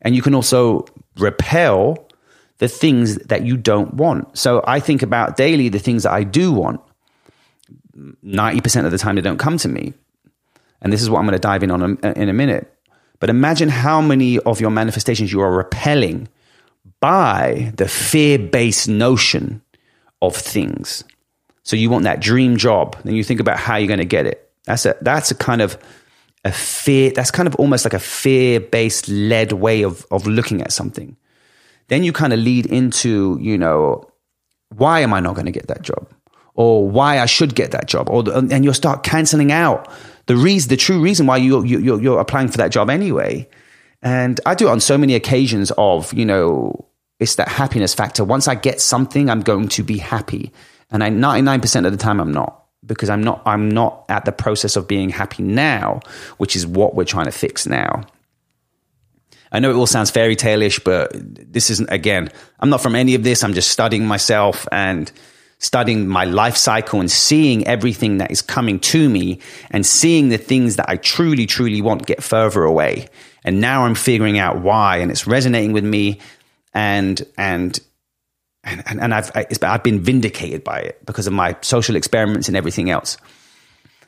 and 0.00 0.16
you 0.16 0.22
can 0.22 0.34
also 0.34 0.86
repel 1.18 2.08
the 2.58 2.68
things 2.68 3.16
that 3.16 3.44
you 3.44 3.58
don't 3.58 3.92
want. 3.92 4.38
So 4.38 4.64
I 4.66 4.80
think 4.80 5.02
about 5.02 5.36
daily 5.36 5.68
the 5.68 5.78
things 5.78 6.04
that 6.04 6.12
I 6.12 6.24
do 6.24 6.50
want. 6.50 6.80
Ninety 8.22 8.60
percent 8.60 8.86
of 8.86 8.92
the 8.92 8.98
time, 8.98 9.16
they 9.16 9.20
don't 9.20 9.38
come 9.38 9.58
to 9.58 9.68
me, 9.68 9.94
and 10.80 10.92
this 10.92 11.02
is 11.02 11.10
what 11.10 11.18
I'm 11.18 11.26
going 11.26 11.34
to 11.34 11.38
dive 11.38 11.62
in 11.62 11.70
on 11.70 11.98
a, 12.02 12.12
in 12.12 12.28
a 12.28 12.32
minute. 12.32 12.72
But 13.20 13.30
imagine 13.30 13.68
how 13.68 14.00
many 14.00 14.38
of 14.40 14.60
your 14.60 14.70
manifestations 14.70 15.32
you 15.32 15.40
are 15.42 15.52
repelling 15.52 16.28
by 17.00 17.72
the 17.76 17.86
fear 17.86 18.38
based 18.38 18.88
notion 18.88 19.62
of 20.20 20.34
things. 20.34 21.04
So 21.62 21.76
you 21.76 21.90
want 21.90 22.04
that 22.04 22.20
dream 22.20 22.56
job, 22.56 22.96
then 23.04 23.14
you 23.14 23.22
think 23.22 23.40
about 23.40 23.58
how 23.58 23.76
you're 23.76 23.88
going 23.88 23.98
to 23.98 24.04
get 24.04 24.26
it. 24.26 24.50
That's 24.64 24.86
a 24.86 24.96
that's 25.00 25.30
a 25.30 25.34
kind 25.34 25.60
of 25.60 25.78
a 26.44 26.52
fear. 26.52 27.10
That's 27.10 27.30
kind 27.30 27.46
of 27.46 27.54
almost 27.56 27.84
like 27.84 27.94
a 27.94 27.98
fear 27.98 28.60
based 28.60 29.08
led 29.08 29.52
way 29.52 29.82
of 29.82 30.06
of 30.10 30.26
looking 30.26 30.62
at 30.62 30.72
something. 30.72 31.16
Then 31.88 32.04
you 32.04 32.12
kind 32.12 32.32
of 32.32 32.38
lead 32.38 32.66
into 32.66 33.38
you 33.40 33.58
know 33.58 34.08
why 34.74 35.00
am 35.00 35.12
I 35.12 35.20
not 35.20 35.34
going 35.34 35.46
to 35.46 35.52
get 35.52 35.68
that 35.68 35.82
job, 35.82 36.08
or 36.54 36.88
why 36.88 37.18
I 37.18 37.26
should 37.26 37.54
get 37.54 37.70
that 37.70 37.86
job, 37.86 38.08
or 38.10 38.28
and 38.28 38.64
you'll 38.64 38.74
start 38.74 39.02
canceling 39.02 39.52
out 39.52 39.90
the 40.26 40.36
reason, 40.36 40.68
the 40.68 40.76
true 40.76 41.00
reason 41.00 41.26
why 41.26 41.38
you 41.38 41.64
you 41.64 41.98
you're 41.98 42.20
applying 42.20 42.48
for 42.48 42.58
that 42.58 42.70
job 42.70 42.90
anyway. 42.90 43.48
And 44.02 44.40
I 44.44 44.54
do 44.54 44.68
it 44.68 44.70
on 44.70 44.80
so 44.80 44.98
many 44.98 45.14
occasions 45.14 45.72
of 45.78 46.12
you 46.12 46.24
know 46.24 46.86
it's 47.18 47.36
that 47.36 47.48
happiness 47.48 47.94
factor. 47.94 48.24
Once 48.24 48.48
I 48.48 48.54
get 48.54 48.80
something, 48.80 49.30
I'm 49.30 49.40
going 49.40 49.68
to 49.68 49.82
be 49.82 49.98
happy. 49.98 50.52
And 50.90 51.02
I 51.02 51.08
99% 51.08 51.86
of 51.86 51.92
the 51.92 51.98
time 51.98 52.20
I'm 52.20 52.32
not 52.32 52.64
because 52.84 53.08
I'm 53.08 53.22
not 53.22 53.42
I'm 53.46 53.70
not 53.70 54.04
at 54.08 54.24
the 54.24 54.32
process 54.32 54.76
of 54.76 54.86
being 54.86 55.08
happy 55.08 55.42
now, 55.42 56.00
which 56.38 56.56
is 56.56 56.66
what 56.66 56.94
we're 56.94 57.04
trying 57.04 57.26
to 57.26 57.32
fix 57.32 57.66
now. 57.66 58.02
I 59.52 59.60
know 59.60 59.70
it 59.70 59.74
all 59.74 59.86
sounds 59.86 60.10
fairy 60.10 60.34
tale-ish, 60.34 60.78
but 60.80 61.10
this 61.14 61.70
isn't 61.70 61.90
again, 61.90 62.30
I'm 62.60 62.70
not 62.70 62.80
from 62.80 62.94
any 62.94 63.14
of 63.14 63.22
this. 63.22 63.44
I'm 63.44 63.54
just 63.54 63.70
studying 63.70 64.06
myself 64.06 64.66
and 64.72 65.10
studying 65.62 66.08
my 66.08 66.24
life 66.24 66.56
cycle 66.56 66.98
and 66.98 67.10
seeing 67.10 67.66
everything 67.66 68.18
that 68.18 68.32
is 68.32 68.42
coming 68.42 68.80
to 68.80 69.08
me 69.08 69.38
and 69.70 69.86
seeing 69.86 70.28
the 70.28 70.36
things 70.36 70.76
that 70.76 70.88
I 70.88 70.96
truly, 70.96 71.46
truly 71.46 71.80
want 71.80 72.04
get 72.04 72.22
further 72.22 72.64
away. 72.64 73.08
And 73.44 73.60
now 73.60 73.84
I'm 73.84 73.94
figuring 73.94 74.38
out 74.38 74.60
why 74.60 74.98
and 74.98 75.10
it's 75.10 75.26
resonating 75.26 75.72
with 75.72 75.84
me 75.84 76.18
and 76.74 77.24
and 77.38 77.80
and, 78.64 78.84
and, 78.86 79.12
I've, 79.12 79.32
I've 79.34 79.82
been 79.82 79.98
vindicated 79.98 80.62
by 80.62 80.78
it 80.78 81.04
because 81.04 81.26
of 81.26 81.32
my 81.32 81.56
social 81.62 81.96
experiments 81.96 82.46
and 82.46 82.56
everything 82.56 82.90
else. 82.90 83.16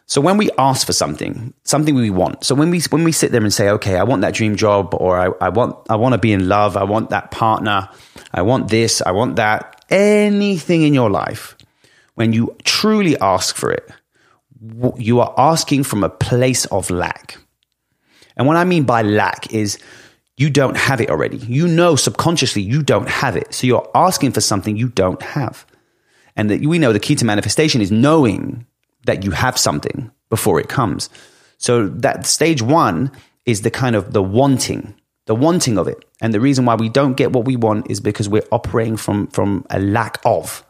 So 0.06 0.20
when 0.20 0.36
we 0.36 0.48
ask 0.58 0.86
for 0.86 0.92
something, 0.92 1.52
something 1.64 1.96
we 1.96 2.10
want, 2.10 2.44
so 2.44 2.54
when 2.54 2.70
we 2.70 2.80
when 2.90 3.04
we 3.04 3.10
sit 3.10 3.32
there 3.32 3.42
and 3.42 3.52
say, 3.52 3.70
okay, 3.70 3.96
I 3.96 4.04
want 4.04 4.22
that 4.22 4.34
dream 4.34 4.54
job, 4.54 4.94
or 4.94 5.18
I, 5.18 5.46
I 5.46 5.48
want 5.48 5.76
I 5.88 5.96
want 5.96 6.12
to 6.12 6.18
be 6.18 6.32
in 6.32 6.46
love, 6.46 6.76
I 6.76 6.84
want 6.84 7.10
that 7.10 7.30
partner, 7.30 7.88
I 8.32 8.42
want 8.42 8.68
this, 8.68 9.00
I 9.00 9.12
want 9.12 9.36
that, 9.36 9.73
anything 9.90 10.82
in 10.82 10.94
your 10.94 11.10
life, 11.10 11.56
when 12.14 12.32
you 12.32 12.56
truly 12.64 13.18
ask 13.18 13.56
for 13.56 13.72
it, 13.72 13.88
you 14.96 15.20
are 15.20 15.34
asking 15.36 15.84
from 15.84 16.04
a 16.04 16.08
place 16.08 16.64
of 16.66 16.90
lack. 16.90 17.36
And 18.36 18.46
what 18.46 18.56
I 18.56 18.64
mean 18.64 18.84
by 18.84 19.02
lack 19.02 19.52
is 19.52 19.78
you 20.36 20.50
don't 20.50 20.76
have 20.76 21.00
it 21.00 21.10
already. 21.10 21.36
You 21.38 21.68
know 21.68 21.96
subconsciously 21.96 22.62
you 22.62 22.82
don't 22.82 23.08
have 23.08 23.36
it. 23.36 23.54
So 23.54 23.66
you're 23.66 23.88
asking 23.94 24.32
for 24.32 24.40
something 24.40 24.76
you 24.76 24.88
don't 24.88 25.22
have. 25.22 25.66
And 26.36 26.50
that 26.50 26.60
we 26.60 26.78
know 26.78 26.92
the 26.92 27.00
key 27.00 27.14
to 27.16 27.24
manifestation 27.24 27.80
is 27.80 27.92
knowing 27.92 28.66
that 29.06 29.22
you 29.22 29.30
have 29.30 29.56
something 29.58 30.10
before 30.30 30.58
it 30.58 30.68
comes. 30.68 31.08
So 31.58 31.88
that 31.88 32.26
stage 32.26 32.62
one 32.62 33.12
is 33.46 33.62
the 33.62 33.70
kind 33.70 33.94
of 33.94 34.12
the 34.12 34.22
wanting, 34.22 34.94
the 35.26 35.34
wanting 35.34 35.78
of 35.78 35.88
it. 35.88 36.04
And 36.20 36.34
the 36.34 36.40
reason 36.40 36.64
why 36.64 36.74
we 36.74 36.88
don't 36.88 37.16
get 37.16 37.32
what 37.32 37.44
we 37.44 37.56
want 37.56 37.90
is 37.90 38.00
because 38.00 38.28
we're 38.28 38.46
operating 38.52 38.96
from, 38.96 39.26
from 39.28 39.66
a 39.70 39.78
lack 39.78 40.18
of. 40.24 40.64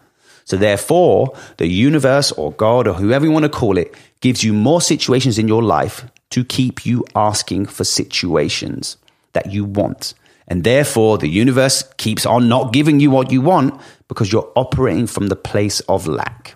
So 0.44 0.56
therefore, 0.56 1.34
the 1.56 1.66
universe 1.66 2.30
or 2.32 2.52
God 2.52 2.86
or 2.86 2.94
whoever 2.94 3.24
you 3.24 3.32
want 3.32 3.44
to 3.44 3.48
call 3.48 3.78
it 3.78 3.94
gives 4.20 4.44
you 4.44 4.52
more 4.52 4.80
situations 4.80 5.38
in 5.38 5.48
your 5.48 5.62
life 5.62 6.04
to 6.30 6.44
keep 6.44 6.84
you 6.84 7.04
asking 7.14 7.66
for 7.66 7.84
situations 7.84 8.96
that 9.32 9.52
you 9.52 9.64
want. 9.64 10.14
And 10.46 10.62
therefore, 10.62 11.16
the 11.16 11.28
universe 11.28 11.82
keeps 11.96 12.26
on 12.26 12.48
not 12.48 12.72
giving 12.72 13.00
you 13.00 13.10
what 13.10 13.32
you 13.32 13.40
want 13.40 13.80
because 14.08 14.30
you're 14.30 14.52
operating 14.54 15.06
from 15.06 15.28
the 15.28 15.36
place 15.36 15.80
of 15.80 16.06
lack. 16.06 16.54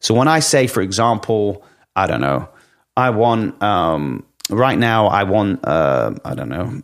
So 0.00 0.14
when 0.14 0.28
I 0.28 0.40
say, 0.40 0.66
for 0.66 0.80
example, 0.80 1.64
I 1.94 2.06
don't 2.06 2.20
know, 2.20 2.48
I 2.96 3.10
want, 3.10 3.62
um, 3.62 4.24
right 4.50 4.78
now, 4.78 5.06
I 5.06 5.22
want, 5.22 5.64
uh, 5.64 6.14
I 6.24 6.34
don't 6.34 6.48
know, 6.48 6.82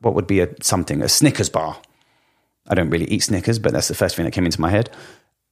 what 0.00 0.14
would 0.14 0.26
be 0.26 0.40
a 0.40 0.48
something, 0.62 1.02
a 1.02 1.08
Snickers 1.08 1.48
bar. 1.48 1.80
I 2.68 2.74
don't 2.74 2.90
really 2.90 3.06
eat 3.06 3.22
Snickers, 3.22 3.58
but 3.58 3.72
that's 3.72 3.88
the 3.88 3.94
first 3.94 4.16
thing 4.16 4.24
that 4.24 4.32
came 4.32 4.44
into 4.44 4.60
my 4.60 4.70
head. 4.70 4.90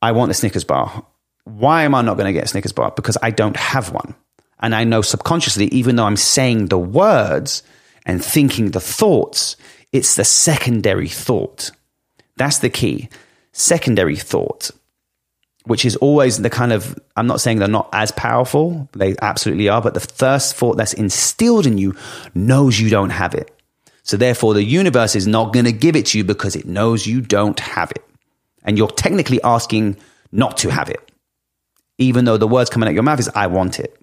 I 0.03 0.13
want 0.13 0.31
a 0.31 0.35
Snickers 0.35 0.65
bar. 0.65 1.05
Why 1.45 1.85
am 1.85 1.95
I 1.95 2.03
not 2.03 2.17
going 2.17 2.27
to 2.27 2.33
get 2.33 2.45
a 2.45 2.49
Snickers 2.49 2.73
bar? 2.73 2.93
Because 2.95 3.17
I 3.23 3.31
don't 3.31 3.57
have 3.57 3.93
one. 3.93 4.15
And 4.61 4.75
I 4.75 4.85
know 4.85 5.03
subconsciously, 5.03 5.67
even 5.67 5.97
though 5.97 6.05
I'm 6.05 6.17
saying 6.17 6.67
the 6.67 6.79
words, 6.79 7.63
and 8.07 8.25
thinking 8.25 8.71
the 8.71 8.81
thoughts, 8.81 9.57
it's 9.93 10.15
the 10.15 10.25
secondary 10.25 11.09
thought. 11.09 11.73
That's 12.37 12.59
the 12.59 12.71
key. 12.71 13.09
Secondary 13.53 14.17
thought, 14.17 14.71
which 15.65 15.85
is 15.85 15.97
always 15.97 16.39
the 16.39 16.51
kind 16.51 16.73
of, 16.73 16.99
I'm 17.17 17.27
not 17.27 17.41
saying 17.41 17.59
they're 17.59 17.69
not 17.69 17.89
as 17.93 18.13
powerful, 18.13 18.89
they 18.93 19.17
absolutely 19.21 19.69
are, 19.69 19.83
but 19.83 19.95
the 19.95 20.01
first 20.01 20.55
thought 20.55 20.77
that's 20.77 20.93
instilled 20.93 21.67
in 21.67 21.79
you 21.79 21.97
knows 22.35 22.79
you 22.79 22.89
don't 22.89 23.11
have 23.11 23.35
it. 23.35 23.51
So 24.07 24.17
therefore, 24.17 24.55
the 24.55 24.63
universe 24.63 25.17
is 25.17 25.27
not 25.27 25.53
going 25.53 25.65
to 25.65 25.73
give 25.73 25.97
it 25.97 26.07
to 26.07 26.19
you 26.19 26.23
because 26.23 26.55
it 26.55 26.65
knows 26.65 27.09
you 27.09 27.21
don't 27.21 27.59
have 27.59 27.91
it. 27.91 28.05
And 28.63 28.79
you're 28.79 28.87
technically 28.87 29.43
asking 29.43 29.97
not 30.31 30.57
to 30.59 30.71
have 30.71 30.89
it, 30.89 31.11
even 31.99 32.25
though 32.25 32.37
the 32.37 32.47
words 32.47 32.71
coming 32.71 32.89
out 32.89 32.95
your 32.95 33.03
mouth 33.03 33.19
is, 33.19 33.29
I 33.35 33.49
want 33.49 33.81
it. 33.81 34.01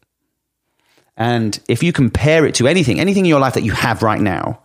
And 1.15 1.57
if 1.69 1.81
you 1.81 1.93
compare 1.93 2.45
it 2.45 2.55
to 2.55 2.67
anything, 2.67 3.00
anything 3.00 3.25
in 3.25 3.29
your 3.29 3.39
life 3.39 3.53
that 3.53 3.63
you 3.63 3.72
have 3.72 4.03
right 4.03 4.19
now, 4.19 4.60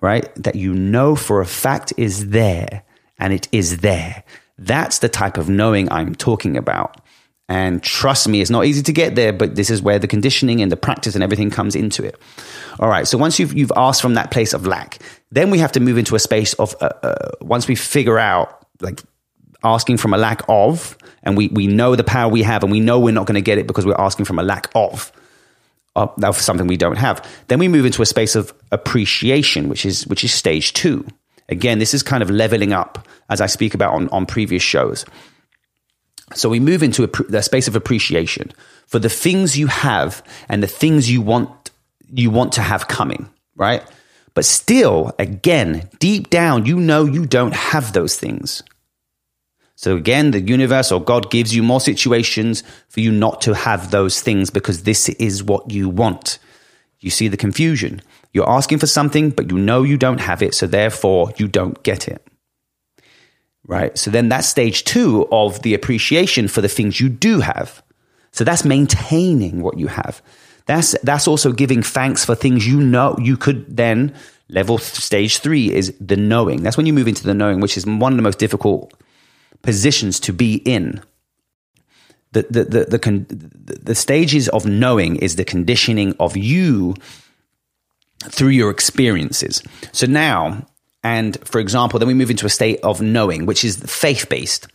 right, 0.00 0.32
that 0.36 0.54
you 0.54 0.72
know 0.72 1.16
for 1.16 1.40
a 1.40 1.46
fact 1.46 1.92
is 1.96 2.28
there 2.28 2.84
and 3.18 3.32
it 3.32 3.48
is 3.50 3.78
there, 3.78 4.22
that's 4.56 5.00
the 5.00 5.08
type 5.08 5.36
of 5.36 5.48
knowing 5.48 5.90
I'm 5.90 6.14
talking 6.14 6.56
about. 6.56 7.00
And 7.48 7.82
trust 7.82 8.28
me, 8.28 8.40
it's 8.42 8.50
not 8.50 8.66
easy 8.66 8.82
to 8.82 8.92
get 8.92 9.14
there, 9.14 9.32
but 9.32 9.54
this 9.54 9.70
is 9.70 9.80
where 9.80 9.98
the 9.98 10.06
conditioning 10.06 10.60
and 10.60 10.70
the 10.70 10.76
practice 10.76 11.14
and 11.14 11.24
everything 11.24 11.50
comes 11.50 11.74
into 11.74 12.04
it. 12.04 12.20
All 12.78 12.88
right. 12.88 13.06
So 13.08 13.16
once 13.16 13.38
you've, 13.38 13.54
you've 13.54 13.72
asked 13.74 14.02
from 14.02 14.14
that 14.14 14.30
place 14.30 14.52
of 14.52 14.66
lack, 14.66 14.98
then 15.30 15.50
we 15.50 15.58
have 15.58 15.72
to 15.72 15.80
move 15.80 15.96
into 15.96 16.14
a 16.14 16.18
space 16.18 16.52
of, 16.54 16.76
uh, 16.80 16.90
uh, 17.02 17.30
once 17.40 17.66
we 17.66 17.74
figure 17.74 18.18
out 18.18 18.66
like 18.82 19.02
asking 19.64 19.96
from 19.96 20.12
a 20.12 20.18
lack 20.18 20.42
of, 20.46 20.98
and 21.22 21.38
we, 21.38 21.48
we 21.48 21.66
know 21.66 21.96
the 21.96 22.04
power 22.04 22.30
we 22.30 22.42
have 22.42 22.62
and 22.62 22.70
we 22.70 22.80
know 22.80 23.00
we're 23.00 23.14
not 23.14 23.26
going 23.26 23.34
to 23.34 23.40
get 23.40 23.56
it 23.56 23.66
because 23.66 23.86
we're 23.86 23.94
asking 23.98 24.26
from 24.26 24.38
a 24.38 24.42
lack 24.42 24.70
of 24.74 25.10
of 25.96 26.36
something 26.36 26.68
we 26.68 26.76
don't 26.76 26.96
have. 26.96 27.26
Then 27.48 27.58
we 27.58 27.66
move 27.66 27.84
into 27.84 28.02
a 28.02 28.06
space 28.06 28.36
of 28.36 28.54
appreciation, 28.70 29.68
which 29.68 29.84
is 29.84 30.06
which 30.06 30.22
is 30.22 30.32
stage 30.32 30.72
two. 30.72 31.04
Again, 31.48 31.78
this 31.78 31.94
is 31.94 32.02
kind 32.02 32.22
of 32.22 32.30
leveling 32.30 32.72
up 32.72 33.08
as 33.28 33.40
I 33.40 33.46
speak 33.46 33.74
about 33.74 33.94
on, 33.94 34.08
on 34.10 34.26
previous 34.26 34.62
shows. 34.62 35.04
So 36.34 36.48
we 36.48 36.60
move 36.60 36.82
into 36.82 37.04
a, 37.04 37.36
a 37.36 37.42
space 37.42 37.68
of 37.68 37.76
appreciation 37.76 38.52
for 38.86 38.98
the 38.98 39.08
things 39.08 39.58
you 39.58 39.66
have 39.66 40.22
and 40.48 40.62
the 40.62 40.66
things 40.66 41.10
you 41.10 41.22
want 41.22 41.50
you 42.10 42.30
want 42.30 42.52
to 42.54 42.62
have 42.62 42.88
coming, 42.88 43.28
right? 43.54 43.82
But 44.34 44.44
still, 44.44 45.12
again, 45.18 45.90
deep 45.98 46.30
down, 46.30 46.64
you 46.64 46.80
know 46.80 47.04
you 47.04 47.26
don't 47.26 47.54
have 47.54 47.92
those 47.92 48.16
things. 48.16 48.62
So 49.74 49.96
again, 49.96 50.32
the 50.32 50.40
universe 50.40 50.90
or 50.90 51.02
God 51.02 51.30
gives 51.30 51.54
you 51.54 51.62
more 51.62 51.80
situations 51.80 52.62
for 52.88 53.00
you 53.00 53.12
not 53.12 53.40
to 53.42 53.54
have 53.54 53.90
those 53.90 54.20
things 54.20 54.50
because 54.50 54.82
this 54.82 55.08
is 55.08 55.42
what 55.42 55.70
you 55.70 55.88
want. 55.88 56.38
You 57.00 57.10
see 57.10 57.28
the 57.28 57.36
confusion. 57.36 58.02
You're 58.32 58.48
asking 58.48 58.78
for 58.78 58.86
something, 58.86 59.30
but 59.30 59.50
you 59.50 59.58
know 59.58 59.82
you 59.82 59.96
don't 59.96 60.20
have 60.20 60.42
it. 60.42 60.54
So 60.54 60.66
therefore 60.66 61.32
you 61.36 61.46
don't 61.46 61.80
get 61.82 62.08
it. 62.08 62.26
Right. 63.68 63.96
So 63.98 64.10
then 64.10 64.30
that's 64.30 64.48
stage 64.48 64.84
two 64.84 65.28
of 65.30 65.60
the 65.60 65.74
appreciation 65.74 66.48
for 66.48 66.62
the 66.62 66.68
things 66.68 66.98
you 66.98 67.10
do 67.10 67.40
have. 67.40 67.82
So 68.32 68.42
that's 68.42 68.64
maintaining 68.64 69.60
what 69.60 69.78
you 69.78 69.88
have. 69.88 70.22
That's, 70.64 70.96
that's 71.02 71.28
also 71.28 71.52
giving 71.52 71.82
thanks 71.82 72.24
for 72.24 72.34
things 72.34 72.66
you 72.66 72.80
know 72.80 73.16
you 73.20 73.36
could 73.36 73.76
then 73.76 74.14
level 74.48 74.78
stage 74.78 75.38
three 75.38 75.70
is 75.70 75.94
the 76.00 76.16
knowing. 76.16 76.62
That's 76.62 76.78
when 76.78 76.86
you 76.86 76.94
move 76.94 77.08
into 77.08 77.24
the 77.24 77.34
knowing, 77.34 77.60
which 77.60 77.76
is 77.76 77.84
one 77.84 78.14
of 78.14 78.16
the 78.16 78.22
most 78.22 78.38
difficult 78.38 78.94
positions 79.60 80.18
to 80.20 80.32
be 80.32 80.56
in. 80.56 81.02
The, 82.32 82.46
the, 82.48 82.64
the, 82.64 82.84
the, 82.84 82.98
con- 82.98 83.26
the 83.28 83.94
stages 83.94 84.48
of 84.48 84.64
knowing 84.64 85.16
is 85.16 85.36
the 85.36 85.44
conditioning 85.44 86.14
of 86.18 86.38
you 86.38 86.94
through 88.24 88.48
your 88.48 88.70
experiences. 88.70 89.62
So 89.92 90.06
now 90.06 90.66
And 91.02 91.38
for 91.46 91.60
example, 91.60 91.98
then 91.98 92.08
we 92.08 92.14
move 92.14 92.30
into 92.30 92.46
a 92.46 92.50
state 92.50 92.80
of 92.82 93.00
knowing, 93.00 93.46
which 93.46 93.64
is 93.64 93.76
faith 93.78 94.28
based, 94.28 94.68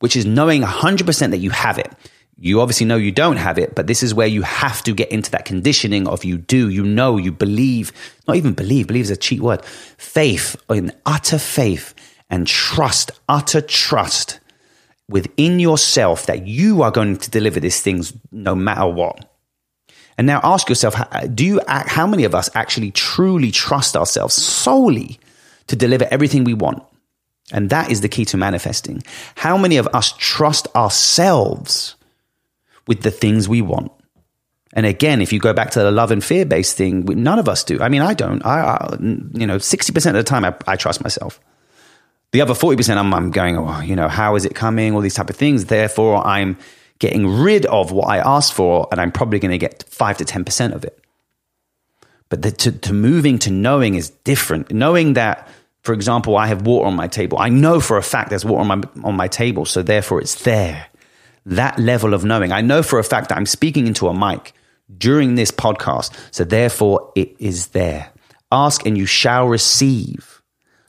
which 0.00 0.16
is 0.16 0.26
knowing 0.26 0.62
100% 0.62 1.30
that 1.30 1.38
you 1.38 1.50
have 1.50 1.78
it. 1.78 1.92
You 2.38 2.60
obviously 2.60 2.86
know 2.86 2.96
you 2.96 3.12
don't 3.12 3.36
have 3.36 3.58
it, 3.58 3.74
but 3.74 3.86
this 3.86 4.02
is 4.02 4.14
where 4.14 4.26
you 4.26 4.42
have 4.42 4.82
to 4.84 4.94
get 4.94 5.12
into 5.12 5.30
that 5.30 5.44
conditioning 5.44 6.08
of 6.08 6.24
you 6.24 6.38
do, 6.38 6.68
you 6.68 6.82
know, 6.82 7.16
you 7.16 7.30
believe, 7.30 7.92
not 8.26 8.36
even 8.36 8.52
believe, 8.52 8.88
believe 8.88 9.04
is 9.04 9.10
a 9.10 9.16
cheat 9.16 9.40
word. 9.40 9.64
Faith, 9.64 10.56
in 10.68 10.92
utter 11.06 11.38
faith 11.38 11.94
and 12.28 12.46
trust, 12.46 13.12
utter 13.28 13.60
trust 13.60 14.40
within 15.08 15.60
yourself 15.60 16.26
that 16.26 16.46
you 16.46 16.82
are 16.82 16.90
going 16.90 17.16
to 17.18 17.30
deliver 17.30 17.60
these 17.60 17.80
things 17.80 18.12
no 18.32 18.56
matter 18.56 18.88
what. 18.88 19.30
And 20.18 20.26
now 20.26 20.40
ask 20.42 20.68
yourself, 20.68 20.96
do 21.34 21.44
you, 21.44 21.60
how 21.68 22.06
many 22.06 22.24
of 22.24 22.34
us 22.34 22.50
actually 22.54 22.90
truly 22.90 23.50
trust 23.50 23.96
ourselves 23.96 24.34
solely 24.34 25.20
to 25.68 25.76
deliver 25.76 26.06
everything 26.10 26.44
we 26.44 26.54
want? 26.54 26.82
And 27.52 27.70
that 27.70 27.90
is 27.90 28.00
the 28.00 28.08
key 28.08 28.24
to 28.26 28.36
manifesting. 28.36 29.02
How 29.34 29.56
many 29.56 29.76
of 29.76 29.88
us 29.92 30.12
trust 30.16 30.68
ourselves 30.74 31.96
with 32.86 33.02
the 33.02 33.10
things 33.10 33.48
we 33.48 33.60
want? 33.60 33.92
And 34.74 34.86
again, 34.86 35.20
if 35.20 35.32
you 35.32 35.38
go 35.38 35.52
back 35.52 35.70
to 35.72 35.80
the 35.80 35.90
love 35.90 36.10
and 36.10 36.24
fear 36.24 36.46
based 36.46 36.76
thing, 36.76 37.04
none 37.04 37.38
of 37.38 37.48
us 37.48 37.62
do. 37.62 37.80
I 37.80 37.88
mean, 37.88 38.00
I 38.00 38.14
don't. 38.14 38.44
I, 38.44 38.60
I 38.60 38.96
you 39.00 39.46
know, 39.46 39.56
60% 39.56 40.06
of 40.06 40.14
the 40.14 40.22
time 40.22 40.44
I, 40.44 40.54
I 40.66 40.76
trust 40.76 41.02
myself. 41.02 41.40
The 42.30 42.40
other 42.40 42.54
40%, 42.54 42.96
I'm, 42.96 43.12
I'm 43.12 43.30
going, 43.30 43.58
oh, 43.58 43.80
you 43.80 43.94
know, 43.94 44.08
how 44.08 44.34
is 44.36 44.46
it 44.46 44.54
coming? 44.54 44.94
All 44.94 45.02
these 45.02 45.14
type 45.14 45.28
of 45.28 45.36
things. 45.36 45.66
Therefore, 45.66 46.26
I'm 46.26 46.56
getting 46.98 47.26
rid 47.26 47.66
of 47.66 47.92
what 47.92 48.06
I 48.08 48.18
asked 48.18 48.54
for, 48.54 48.88
and 48.90 49.00
I'm 49.00 49.12
probably 49.12 49.38
going 49.38 49.50
to 49.50 49.58
get 49.58 49.84
five 49.88 50.16
to 50.18 50.24
10% 50.24 50.72
of 50.72 50.84
it. 50.84 51.01
But 52.32 52.40
the, 52.40 52.50
to, 52.50 52.72
to 52.72 52.94
moving 52.94 53.38
to 53.40 53.50
knowing 53.50 53.94
is 53.94 54.08
different. 54.24 54.72
Knowing 54.72 55.12
that, 55.12 55.46
for 55.82 55.92
example, 55.92 56.34
I 56.34 56.46
have 56.46 56.62
water 56.62 56.86
on 56.86 56.96
my 56.96 57.06
table. 57.06 57.38
I 57.38 57.50
know 57.50 57.78
for 57.78 57.98
a 57.98 58.02
fact 58.02 58.30
there's 58.30 58.42
water 58.42 58.62
on 58.62 58.68
my, 58.68 58.82
on 59.04 59.16
my 59.16 59.28
table, 59.28 59.66
so 59.66 59.82
therefore 59.82 60.22
it's 60.22 60.42
there. 60.42 60.86
That 61.44 61.78
level 61.78 62.14
of 62.14 62.24
knowing. 62.24 62.50
I 62.50 62.62
know 62.62 62.82
for 62.82 62.98
a 62.98 63.04
fact 63.04 63.28
that 63.28 63.36
I'm 63.36 63.44
speaking 63.44 63.86
into 63.86 64.08
a 64.08 64.14
mic 64.14 64.54
during 64.96 65.34
this 65.34 65.50
podcast, 65.50 66.16
so 66.30 66.42
therefore 66.42 67.12
it 67.14 67.36
is 67.38 67.66
there. 67.66 68.10
Ask 68.50 68.86
and 68.86 68.96
you 68.96 69.04
shall 69.04 69.46
receive. 69.46 70.40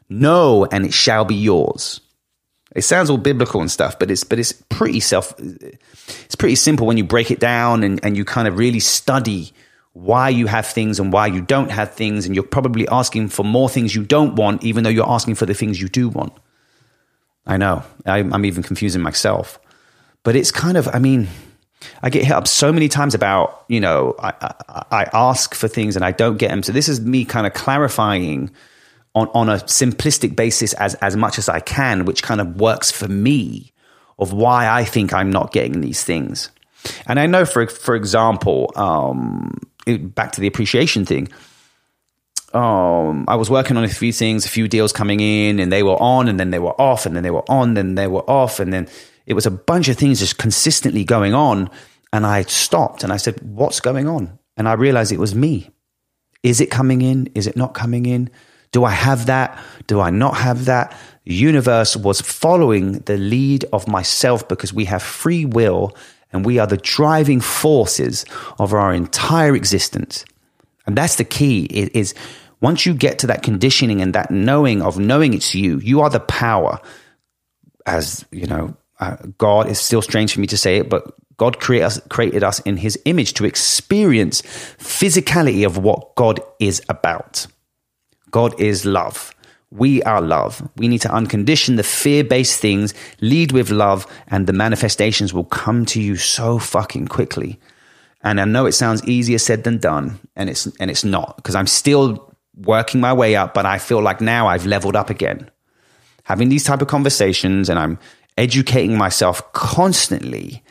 Know 0.07 0.65
and 0.71 0.85
it 0.85 0.93
shall 0.93 1.25
be 1.25 1.35
yours. 1.35 1.99
It 2.73 2.83
sounds 2.83 3.09
all 3.09 3.17
biblical 3.17 3.59
and 3.59 3.69
stuff, 3.69 3.99
but 3.99 4.09
it's 4.09 4.23
but 4.23 4.39
it's 4.39 4.53
pretty 4.53 5.01
self 5.01 5.33
it's 5.37 6.35
pretty 6.37 6.55
simple 6.55 6.87
when 6.87 6.95
you 6.95 7.03
break 7.03 7.31
it 7.31 7.41
down 7.41 7.83
and, 7.83 7.99
and 8.01 8.15
you 8.15 8.23
kind 8.23 8.47
of 8.47 8.57
really 8.57 8.79
study 8.79 9.51
why 9.93 10.29
you 10.29 10.47
have 10.47 10.65
things 10.65 10.99
and 10.99 11.13
why 11.13 11.27
you 11.27 11.41
don't 11.41 11.71
have 11.71 11.93
things, 11.93 12.25
and 12.25 12.35
you're 12.35 12.43
probably 12.43 12.87
asking 12.87 13.29
for 13.29 13.43
more 13.43 13.69
things 13.69 13.95
you 13.95 14.03
don't 14.03 14.35
want, 14.35 14.63
even 14.63 14.83
though 14.83 14.89
you're 14.89 15.09
asking 15.09 15.35
for 15.35 15.45
the 15.45 15.53
things 15.53 15.79
you 15.79 15.87
do 15.87 16.09
want. 16.09 16.33
I 17.45 17.57
know. 17.57 17.83
I'm 18.05 18.45
even 18.45 18.63
confusing 18.63 19.01
myself. 19.01 19.59
But 20.23 20.35
it's 20.35 20.51
kind 20.51 20.77
of, 20.77 20.87
I 20.87 20.99
mean, 20.99 21.27
I 22.01 22.09
get 22.09 22.23
hit 22.23 22.31
up 22.31 22.47
so 22.47 22.71
many 22.71 22.87
times 22.87 23.13
about, 23.13 23.65
you 23.67 23.81
know, 23.81 24.15
I, 24.17 24.33
I, 24.69 24.85
I 24.91 25.09
ask 25.13 25.53
for 25.53 25.67
things 25.67 25.95
and 25.95 26.05
I 26.05 26.11
don't 26.11 26.37
get 26.37 26.49
them. 26.49 26.63
So 26.63 26.71
this 26.71 26.87
is 26.87 27.01
me 27.01 27.25
kind 27.25 27.45
of 27.45 27.53
clarifying 27.53 28.49
on, 29.13 29.27
on 29.33 29.49
a 29.49 29.55
simplistic 29.57 30.35
basis 30.35 30.73
as, 30.75 30.95
as 30.95 31.17
much 31.17 31.37
as 31.37 31.49
I 31.49 31.59
can, 31.59 32.05
which 32.05 32.23
kind 32.23 32.39
of 32.39 32.59
works 32.59 32.89
for 32.89 33.09
me 33.09 33.73
of 34.17 34.31
why 34.31 34.69
I 34.69 34.85
think 34.85 35.13
I'm 35.13 35.29
not 35.29 35.51
getting 35.51 35.81
these 35.81 36.03
things. 36.03 36.49
And 37.05 37.19
I 37.19 37.27
know, 37.27 37.45
for 37.45 37.67
for 37.67 37.95
example, 37.95 38.71
um, 38.75 39.57
back 39.85 40.31
to 40.33 40.41
the 40.41 40.47
appreciation 40.47 41.05
thing. 41.05 41.29
Um, 42.53 43.25
I 43.27 43.35
was 43.35 43.49
working 43.49 43.77
on 43.77 43.83
a 43.83 43.89
few 43.89 44.13
things, 44.13 44.45
a 44.45 44.49
few 44.49 44.67
deals 44.67 44.93
coming 44.93 45.19
in, 45.19 45.59
and 45.59 45.71
they 45.71 45.81
were 45.81 45.99
on, 45.99 46.27
and 46.27 46.39
then 46.39 46.51
they 46.51 46.59
were 46.59 46.79
off, 46.79 47.05
and 47.05 47.15
then 47.15 47.23
they 47.23 47.31
were 47.31 47.49
on, 47.49 47.73
then 47.73 47.95
they 47.95 48.07
were 48.07 48.27
off, 48.29 48.59
and 48.59 48.71
then 48.71 48.87
it 49.25 49.33
was 49.33 49.45
a 49.45 49.51
bunch 49.51 49.87
of 49.87 49.97
things 49.97 50.19
just 50.19 50.37
consistently 50.37 51.03
going 51.03 51.33
on. 51.33 51.69
And 52.11 52.27
I 52.27 52.43
stopped 52.43 53.03
and 53.03 53.11
I 53.11 53.17
said, 53.17 53.41
"What's 53.41 53.79
going 53.79 54.07
on?" 54.07 54.37
And 54.55 54.69
I 54.69 54.73
realized 54.73 55.11
it 55.11 55.19
was 55.19 55.33
me. 55.33 55.71
Is 56.43 56.61
it 56.61 56.69
coming 56.69 57.01
in? 57.01 57.29
Is 57.33 57.47
it 57.47 57.57
not 57.57 57.73
coming 57.73 58.05
in? 58.05 58.29
Do 58.71 58.83
I 58.83 58.91
have 58.91 59.27
that? 59.27 59.57
Do 59.87 59.99
I 59.99 60.09
not 60.09 60.35
have 60.37 60.65
that? 60.65 60.95
The 61.25 61.33
universe 61.33 61.95
was 61.95 62.21
following 62.21 62.99
the 62.99 63.17
lead 63.17 63.65
of 63.71 63.87
myself 63.87 64.47
because 64.47 64.73
we 64.73 64.85
have 64.85 65.01
free 65.01 65.45
will 65.45 65.95
and 66.33 66.45
we 66.45 66.59
are 66.59 66.67
the 66.67 66.77
driving 66.77 67.39
forces 67.39 68.25
of 68.59 68.73
our 68.73 68.93
entire 68.93 69.55
existence. 69.55 70.25
And 70.85 70.97
that's 70.97 71.15
the 71.15 71.23
key 71.23 71.65
is 71.65 72.13
once 72.59 72.85
you 72.85 72.93
get 72.93 73.19
to 73.19 73.27
that 73.27 73.43
conditioning 73.43 74.01
and 74.01 74.13
that 74.15 74.31
knowing 74.31 74.81
of 74.81 74.97
knowing 74.99 75.33
it's 75.33 75.53
you, 75.53 75.79
you 75.79 76.01
are 76.01 76.09
the 76.09 76.19
power. 76.19 76.79
As 77.85 78.25
you 78.31 78.47
know, 78.47 78.75
uh, 78.99 79.17
God 79.37 79.69
is 79.69 79.79
still 79.79 80.01
strange 80.01 80.33
for 80.33 80.39
me 80.39 80.47
to 80.47 80.57
say 80.57 80.77
it, 80.77 80.89
but 80.89 81.13
God 81.37 81.59
create 81.59 81.81
us, 81.81 81.99
created 82.09 82.43
us 82.43 82.59
in 82.59 82.77
his 82.77 82.97
image 83.05 83.33
to 83.33 83.45
experience 83.45 84.41
physicality 84.77 85.65
of 85.65 85.77
what 85.77 86.15
God 86.15 86.39
is 86.59 86.81
about. 86.89 87.47
God 88.31 88.59
is 88.59 88.85
love. 88.85 89.32
We 89.73 90.03
are 90.03 90.21
love. 90.21 90.69
We 90.77 90.87
need 90.87 91.01
to 91.01 91.07
uncondition 91.09 91.77
the 91.77 91.83
fear 91.83 92.23
based 92.23 92.59
things, 92.59 92.93
lead 93.21 93.51
with 93.51 93.71
love, 93.71 94.05
and 94.27 94.45
the 94.45 94.53
manifestations 94.53 95.33
will 95.33 95.45
come 95.45 95.83
to 95.87 95.99
you 95.99 96.15
so 96.15 96.59
fucking 96.59 97.07
quickly. 97.07 97.59
And 98.21 98.39
I 98.39 98.45
know 98.45 98.67
it 98.67 98.73
sounds 98.73 99.03
easier 99.05 99.39
said 99.39 99.63
than 99.63 99.79
done, 99.79 100.19
and 100.35 100.47
it's 100.47 100.67
and 100.79 100.91
it's 100.91 101.03
not 101.03 101.37
because 101.37 101.55
I'm 101.55 101.65
still 101.65 102.31
working 102.55 103.01
my 103.01 103.13
way 103.13 103.35
up, 103.35 103.55
but 103.55 103.65
I 103.65 103.79
feel 103.79 103.99
like 103.99 104.21
now 104.21 104.47
I've 104.47 104.67
leveled 104.67 104.95
up 104.95 105.09
again. 105.09 105.49
Having 106.25 106.49
these 106.49 106.63
type 106.63 106.83
of 106.83 106.87
conversations, 106.87 107.67
and 107.67 107.79
I'm 107.79 107.97
educating 108.37 108.95
myself 108.95 109.53
constantly 109.53 110.63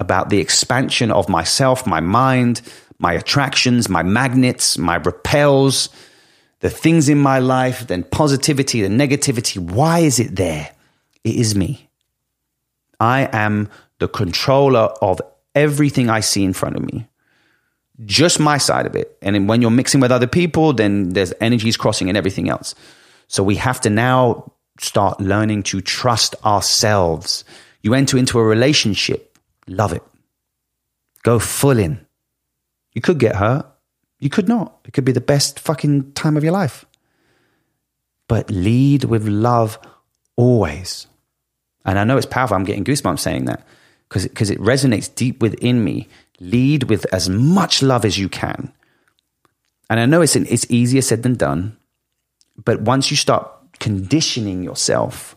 about 0.00 0.30
the 0.30 0.40
expansion 0.40 1.12
of 1.12 1.28
myself, 1.28 1.86
my 1.86 2.00
mind, 2.00 2.60
my 2.98 3.12
attractions, 3.12 3.88
my 3.88 4.02
magnets, 4.02 4.76
my 4.76 4.96
repels, 4.96 5.90
the 6.60 6.70
things 6.70 7.08
in 7.08 7.18
my 7.18 7.38
life, 7.38 7.86
then 7.86 8.02
positivity, 8.02 8.82
the 8.82 8.88
negativity. 8.88 9.58
Why 9.58 10.00
is 10.00 10.18
it 10.18 10.36
there? 10.36 10.70
It 11.24 11.36
is 11.36 11.54
me. 11.54 11.88
I 13.00 13.28
am 13.32 13.68
the 13.98 14.08
controller 14.08 14.90
of 15.00 15.20
everything 15.54 16.10
I 16.10 16.20
see 16.20 16.44
in 16.44 16.52
front 16.52 16.76
of 16.76 16.82
me. 16.82 17.06
Just 18.04 18.38
my 18.38 18.58
side 18.58 18.86
of 18.86 18.94
it. 18.94 19.16
And 19.22 19.48
when 19.48 19.60
you're 19.60 19.70
mixing 19.70 20.00
with 20.00 20.12
other 20.12 20.26
people, 20.26 20.72
then 20.72 21.10
there's 21.10 21.32
energies 21.40 21.76
crossing 21.76 22.08
and 22.08 22.16
everything 22.16 22.48
else. 22.48 22.74
So 23.26 23.42
we 23.42 23.56
have 23.56 23.80
to 23.82 23.90
now 23.90 24.52
start 24.78 25.20
learning 25.20 25.64
to 25.64 25.80
trust 25.80 26.34
ourselves. 26.44 27.44
You 27.82 27.94
enter 27.94 28.16
into 28.16 28.38
a 28.38 28.44
relationship, 28.44 29.36
love 29.66 29.92
it. 29.92 30.02
Go 31.22 31.38
full 31.38 31.78
in. 31.78 32.04
You 32.94 33.00
could 33.00 33.18
get 33.18 33.36
hurt. 33.36 33.66
You 34.18 34.30
could 34.30 34.48
not. 34.48 34.78
It 34.84 34.92
could 34.92 35.04
be 35.04 35.12
the 35.12 35.20
best 35.20 35.60
fucking 35.60 36.12
time 36.12 36.36
of 36.36 36.42
your 36.42 36.52
life. 36.52 36.84
But 38.26 38.50
lead 38.50 39.04
with 39.04 39.26
love 39.26 39.78
always. 40.36 41.06
And 41.84 41.98
I 41.98 42.04
know 42.04 42.16
it's 42.16 42.26
powerful. 42.26 42.56
I'm 42.56 42.64
getting 42.64 42.84
goosebumps 42.84 43.20
saying 43.20 43.46
that 43.46 43.66
because 44.08 44.50
it 44.50 44.58
resonates 44.58 45.14
deep 45.14 45.40
within 45.40 45.84
me. 45.84 46.08
Lead 46.40 46.84
with 46.84 47.06
as 47.12 47.28
much 47.28 47.82
love 47.82 48.04
as 48.04 48.18
you 48.18 48.28
can. 48.28 48.72
And 49.90 49.98
I 50.00 50.06
know 50.06 50.20
it's, 50.20 50.36
it's 50.36 50.70
easier 50.70 51.02
said 51.02 51.22
than 51.22 51.34
done. 51.34 51.76
But 52.62 52.82
once 52.82 53.10
you 53.10 53.16
start 53.16 53.50
conditioning 53.78 54.62
yourself 54.62 55.36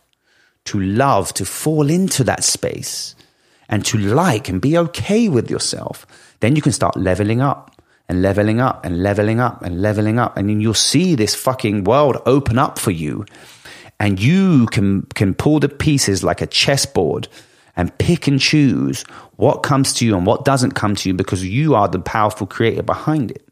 to 0.66 0.80
love, 0.80 1.34
to 1.36 1.46
fall 1.46 1.90
into 1.90 2.24
that 2.24 2.44
space, 2.44 3.16
and 3.70 3.86
to 3.86 3.98
like 3.98 4.50
and 4.50 4.62
be 4.62 4.78
okay 4.78 5.30
with 5.30 5.50
yourself, 5.50 6.06
then 6.42 6.56
you 6.56 6.62
can 6.62 6.74
start 6.74 6.98
leveling 6.98 7.40
up 7.42 7.81
and 8.12 8.22
leveling 8.22 8.60
up 8.60 8.84
and 8.86 9.02
leveling 9.02 9.40
up 9.40 9.62
and 9.62 9.82
leveling 9.82 10.20
up. 10.20 10.36
And 10.36 10.50
then 10.50 10.60
you'll 10.60 10.74
see 10.74 11.16
this 11.16 11.34
fucking 11.34 11.86
world 11.86 12.22
open 12.26 12.60
up 12.60 12.78
for 12.78 12.92
you. 12.92 13.26
And 14.02 14.20
you 14.20 14.66
can, 14.66 15.04
can 15.16 15.34
pull 15.34 15.62
the 15.62 15.70
pieces 15.70 16.22
like 16.22 16.42
a 16.42 16.46
chessboard 16.46 17.30
and 17.78 17.98
pick 18.00 18.28
and 18.28 18.38
choose 18.38 19.04
what 19.38 19.64
comes 19.64 19.94
to 19.94 20.06
you 20.06 20.18
and 20.18 20.26
what 20.26 20.44
doesn't 20.44 20.72
come 20.72 20.94
to 20.96 21.08
you 21.08 21.14
because 21.14 21.46
you 21.46 21.74
are 21.74 21.88
the 21.88 22.00
powerful 22.00 22.46
creator 22.46 22.84
behind 22.84 23.32
it. 23.32 23.48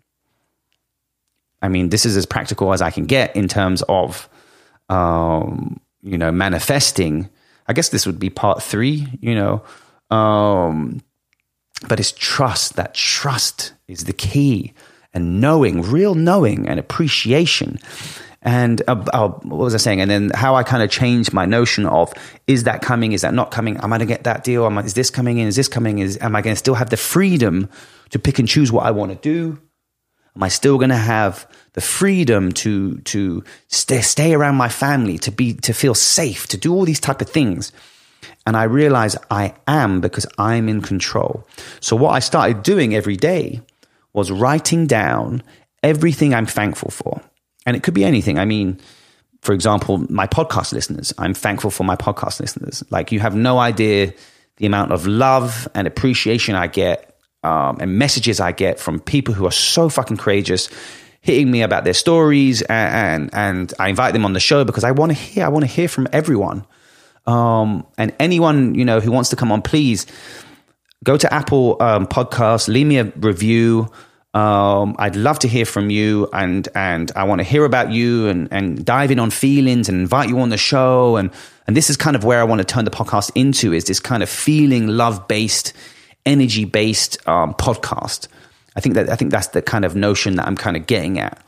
I 1.62 1.70
mean, 1.70 1.88
this 1.88 2.06
is 2.06 2.18
as 2.18 2.26
practical 2.26 2.74
as 2.74 2.82
I 2.82 2.92
can 2.92 3.06
get 3.06 3.34
in 3.38 3.48
terms 3.48 3.82
of, 3.88 4.28
um, 4.90 5.80
you 6.02 6.18
know, 6.18 6.34
manifesting. 6.34 7.30
I 7.66 7.72
guess 7.72 7.88
this 7.90 8.06
would 8.06 8.20
be 8.20 8.30
part 8.30 8.62
three, 8.62 9.08
you 9.22 9.36
know, 9.36 9.64
um, 10.14 11.02
but 11.88 12.00
it's 12.00 12.12
trust. 12.12 12.76
That 12.76 12.94
trust 12.94 13.74
is 13.88 14.04
the 14.06 14.14
key, 14.14 14.74
and 15.14 15.42
knowing, 15.42 15.82
real 15.82 16.16
knowing, 16.16 16.68
and 16.68 16.80
appreciation. 16.80 17.80
And 18.42 18.82
uh, 18.88 19.04
uh, 19.14 19.30
what 19.30 19.58
was 19.66 19.76
I 19.76 19.80
saying? 19.80 20.00
And 20.00 20.10
then 20.10 20.32
how 20.34 20.56
I 20.56 20.64
kind 20.64 20.82
of 20.82 20.90
changed 20.90 21.34
my 21.34 21.46
notion 21.46 21.86
of 21.86 22.14
is 22.48 22.64
that 22.64 22.82
coming? 22.82 23.12
Is 23.12 23.22
that 23.22 23.34
not 23.34 23.52
coming? 23.52 23.78
Am 23.78 23.92
I 23.92 23.98
going 23.98 24.08
to 24.08 24.14
get 24.14 24.24
that 24.24 24.44
deal? 24.44 24.66
Am 24.66 24.78
I, 24.78 24.84
is 24.84 24.94
this 24.94 25.10
coming 25.10 25.40
in? 25.40 25.48
Is 25.48 25.58
this 25.58 25.68
coming? 25.68 26.00
Is 26.00 26.18
am 26.22 26.36
I 26.36 26.42
going 26.42 26.56
to 26.56 26.60
still 26.60 26.76
have 26.76 26.90
the 26.90 26.98
freedom 26.98 27.70
to 28.12 28.20
pick 28.20 28.40
and 28.40 28.48
choose 28.48 28.72
what 28.72 28.86
I 28.86 28.92
want 28.92 29.12
to 29.12 29.18
do? 29.18 29.60
Am 30.36 30.44
I 30.44 30.48
still 30.48 30.78
going 30.78 30.90
to 30.90 30.96
have 30.96 31.48
the 31.74 31.82
freedom 31.82 32.54
to 32.54 33.00
to 33.00 33.44
stay, 33.68 34.02
stay 34.02 34.34
around 34.34 34.56
my 34.56 34.70
family, 34.70 35.18
to 35.20 35.32
be 35.32 35.54
to 35.56 35.74
feel 35.74 35.94
safe, 35.94 36.48
to 36.48 36.58
do 36.58 36.74
all 36.74 36.86
these 36.86 37.02
type 37.02 37.20
of 37.22 37.30
things? 37.30 37.74
And 38.46 38.58
I 38.58 38.64
realize 38.64 39.16
I 39.30 39.54
am 39.68 40.02
because 40.02 40.26
I'm 40.38 40.70
in 40.70 40.82
control. 40.82 41.48
So 41.80 41.96
what 41.96 42.12
I 42.12 42.20
started 42.20 42.64
doing 42.64 42.96
every 42.96 43.16
day 43.16 43.62
was 44.14 44.32
writing 44.32 44.88
down 44.88 45.44
everything 45.84 46.34
I'm 46.34 46.46
thankful 46.46 46.92
for. 46.92 47.22
And 47.66 47.76
it 47.76 47.84
could 47.84 47.94
be 47.94 48.04
anything. 48.04 48.40
I 48.40 48.46
mean, 48.46 48.80
for 49.42 49.54
example, 49.54 50.06
my 50.10 50.28
podcast 50.28 50.74
listeners. 50.74 51.14
I'm 51.18 51.34
thankful 51.34 51.72
for 51.72 51.84
my 51.84 51.96
podcast 51.96 52.40
listeners. 52.40 52.84
Like 52.90 53.12
you 53.12 53.20
have 53.20 53.36
no 53.36 53.60
idea 53.60 54.14
the 54.58 54.66
amount 54.66 54.92
of 54.92 55.08
love 55.08 55.68
and 55.74 55.88
appreciation 55.88 56.56
I 56.56 56.68
get 56.68 57.10
um, 57.44 57.78
and 57.80 57.98
messages 57.98 58.40
I 58.40 58.52
get 58.52 58.80
from 58.80 59.00
people 59.00 59.34
who 59.34 59.46
are 59.46 59.52
so 59.52 59.90
fucking 59.90 60.18
courageous, 60.18 60.70
hitting 61.22 61.50
me 61.50 61.62
about 61.62 61.86
their 61.86 61.94
stories, 61.94 62.62
and 62.64 63.30
and, 63.34 63.34
and 63.34 63.74
I 63.80 63.90
invite 63.90 64.14
them 64.14 64.26
on 64.26 64.34
the 64.34 64.40
show 64.40 64.66
because 64.66 64.84
I 64.84 64.92
want 64.92 65.12
to 65.12 65.18
hear. 65.18 65.46
I 65.46 65.50
want 65.50 65.64
to 65.64 65.72
hear 65.72 65.88
from 65.88 66.08
everyone. 66.12 66.66
Um, 67.26 67.86
and 67.98 68.14
anyone 68.20 68.76
you 68.76 68.86
know 68.86 69.00
who 69.00 69.12
wants 69.12 69.30
to 69.30 69.36
come 69.36 69.52
on, 69.52 69.62
please 69.62 70.06
go 71.04 71.18
to 71.18 71.34
Apple 71.34 71.78
um, 71.82 72.08
Podcast, 72.08 72.68
leave 72.68 72.88
me 72.88 72.98
a 72.98 73.06
review. 73.06 73.92
Um, 74.34 74.96
I'd 75.00 75.16
love 75.16 75.40
to 75.40 75.48
hear 75.48 75.66
from 75.66 75.90
you, 75.90 76.30
and 76.34 76.68
and 76.76 77.12
I 77.16 77.24
want 77.24 77.40
to 77.40 77.44
hear 77.44 77.66
about 77.66 77.92
you, 77.92 78.28
and 78.28 78.48
and 78.52 78.86
dive 78.86 79.12
in 79.12 79.20
on 79.20 79.32
feelings, 79.32 79.90
and 79.90 80.00
invite 80.00 80.30
you 80.30 80.40
on 80.40 80.50
the 80.50 80.58
show, 80.58 81.16
and 81.16 81.32
and 81.68 81.76
this 81.76 81.90
is 81.90 81.98
kind 81.98 82.16
of 82.16 82.24
where 82.24 82.40
I 82.40 82.44
want 82.44 82.60
to 82.60 82.66
turn 82.66 82.86
the 82.86 82.92
podcast 82.92 83.32
into 83.36 83.74
is 83.74 83.86
this 83.86 84.00
kind 84.00 84.24
of 84.24 84.30
feeling 84.30 84.88
love 84.88 85.28
based, 85.28 85.74
energy 86.26 86.66
based 86.66 87.18
um, 87.28 87.54
podcast. 87.56 88.28
I 88.76 88.82
think 88.82 88.96
that 88.96 89.10
I 89.10 89.16
think 89.16 89.32
that's 89.32 89.48
the 89.48 89.62
kind 89.62 89.86
of 89.86 89.96
notion 89.96 90.36
that 90.36 90.48
I'm 90.48 90.56
kind 90.56 90.78
of 90.78 90.86
getting 90.86 91.20
at. 91.20 91.44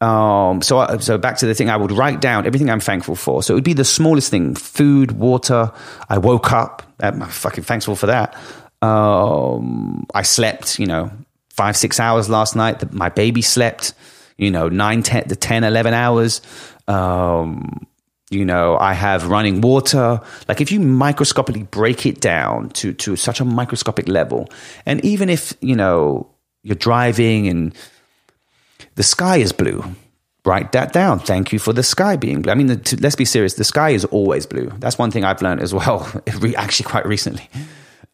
Um, 0.00 0.60
so 0.60 0.98
so 0.98 1.16
back 1.16 1.38
to 1.38 1.46
the 1.46 1.54
thing, 1.54 1.70
I 1.70 1.76
would 1.76 1.92
write 1.92 2.20
down 2.20 2.46
everything 2.46 2.68
I'm 2.68 2.80
thankful 2.80 3.16
for. 3.16 3.42
So 3.42 3.54
it 3.54 3.56
would 3.56 3.64
be 3.64 3.72
the 3.72 3.84
smallest 3.84 4.30
thing: 4.30 4.54
food, 4.54 5.12
water. 5.12 5.72
I 6.08 6.18
woke 6.18 6.52
up. 6.52 6.82
I'm 7.00 7.20
fucking 7.22 7.64
thankful 7.64 7.96
for 7.96 8.06
that. 8.06 8.36
Um, 8.82 10.06
I 10.14 10.22
slept. 10.22 10.78
You 10.78 10.86
know, 10.86 11.10
five, 11.56 11.76
six 11.76 11.98
hours 11.98 12.28
last 12.28 12.54
night. 12.54 12.92
My 12.92 13.08
baby 13.08 13.42
slept, 13.42 13.94
you 14.36 14.50
know, 14.50 14.68
nine 14.68 15.02
ten 15.02 15.22
10, 15.22 15.28
the 15.28 15.36
10, 15.36 15.64
11 15.64 15.94
hours. 15.94 16.42
Um, 16.86 17.86
you 18.30 18.44
know, 18.44 18.76
I 18.78 18.92
have 18.92 19.28
running 19.28 19.60
water. 19.60 20.20
Like 20.48 20.60
if 20.60 20.70
you 20.70 20.80
microscopically 20.80 21.62
break 21.62 22.06
it 22.06 22.20
down 22.20 22.70
to, 22.70 22.92
to 22.92 23.16
such 23.16 23.40
a 23.40 23.44
microscopic 23.44 24.08
level, 24.08 24.48
and 24.84 25.04
even 25.04 25.30
if, 25.30 25.54
you 25.60 25.76
know, 25.76 26.28
you're 26.62 26.74
driving 26.74 27.48
and 27.48 27.74
the 28.96 29.02
sky 29.02 29.36
is 29.36 29.52
blue, 29.52 29.84
write 30.44 30.72
that 30.72 30.92
down. 30.92 31.18
Thank 31.18 31.52
you 31.52 31.58
for 31.58 31.72
the 31.72 31.82
sky 31.82 32.16
being 32.16 32.42
blue. 32.42 32.52
I 32.52 32.54
mean, 32.54 32.66
the, 32.66 32.76
to, 32.76 32.96
let's 33.00 33.16
be 33.16 33.24
serious. 33.24 33.54
The 33.54 33.64
sky 33.64 33.90
is 33.90 34.04
always 34.06 34.46
blue. 34.46 34.72
That's 34.78 34.98
one 34.98 35.10
thing 35.10 35.24
I've 35.24 35.42
learned 35.42 35.60
as 35.60 35.72
well, 35.72 36.10
actually 36.56 36.90
quite 36.90 37.06
recently. 37.06 37.48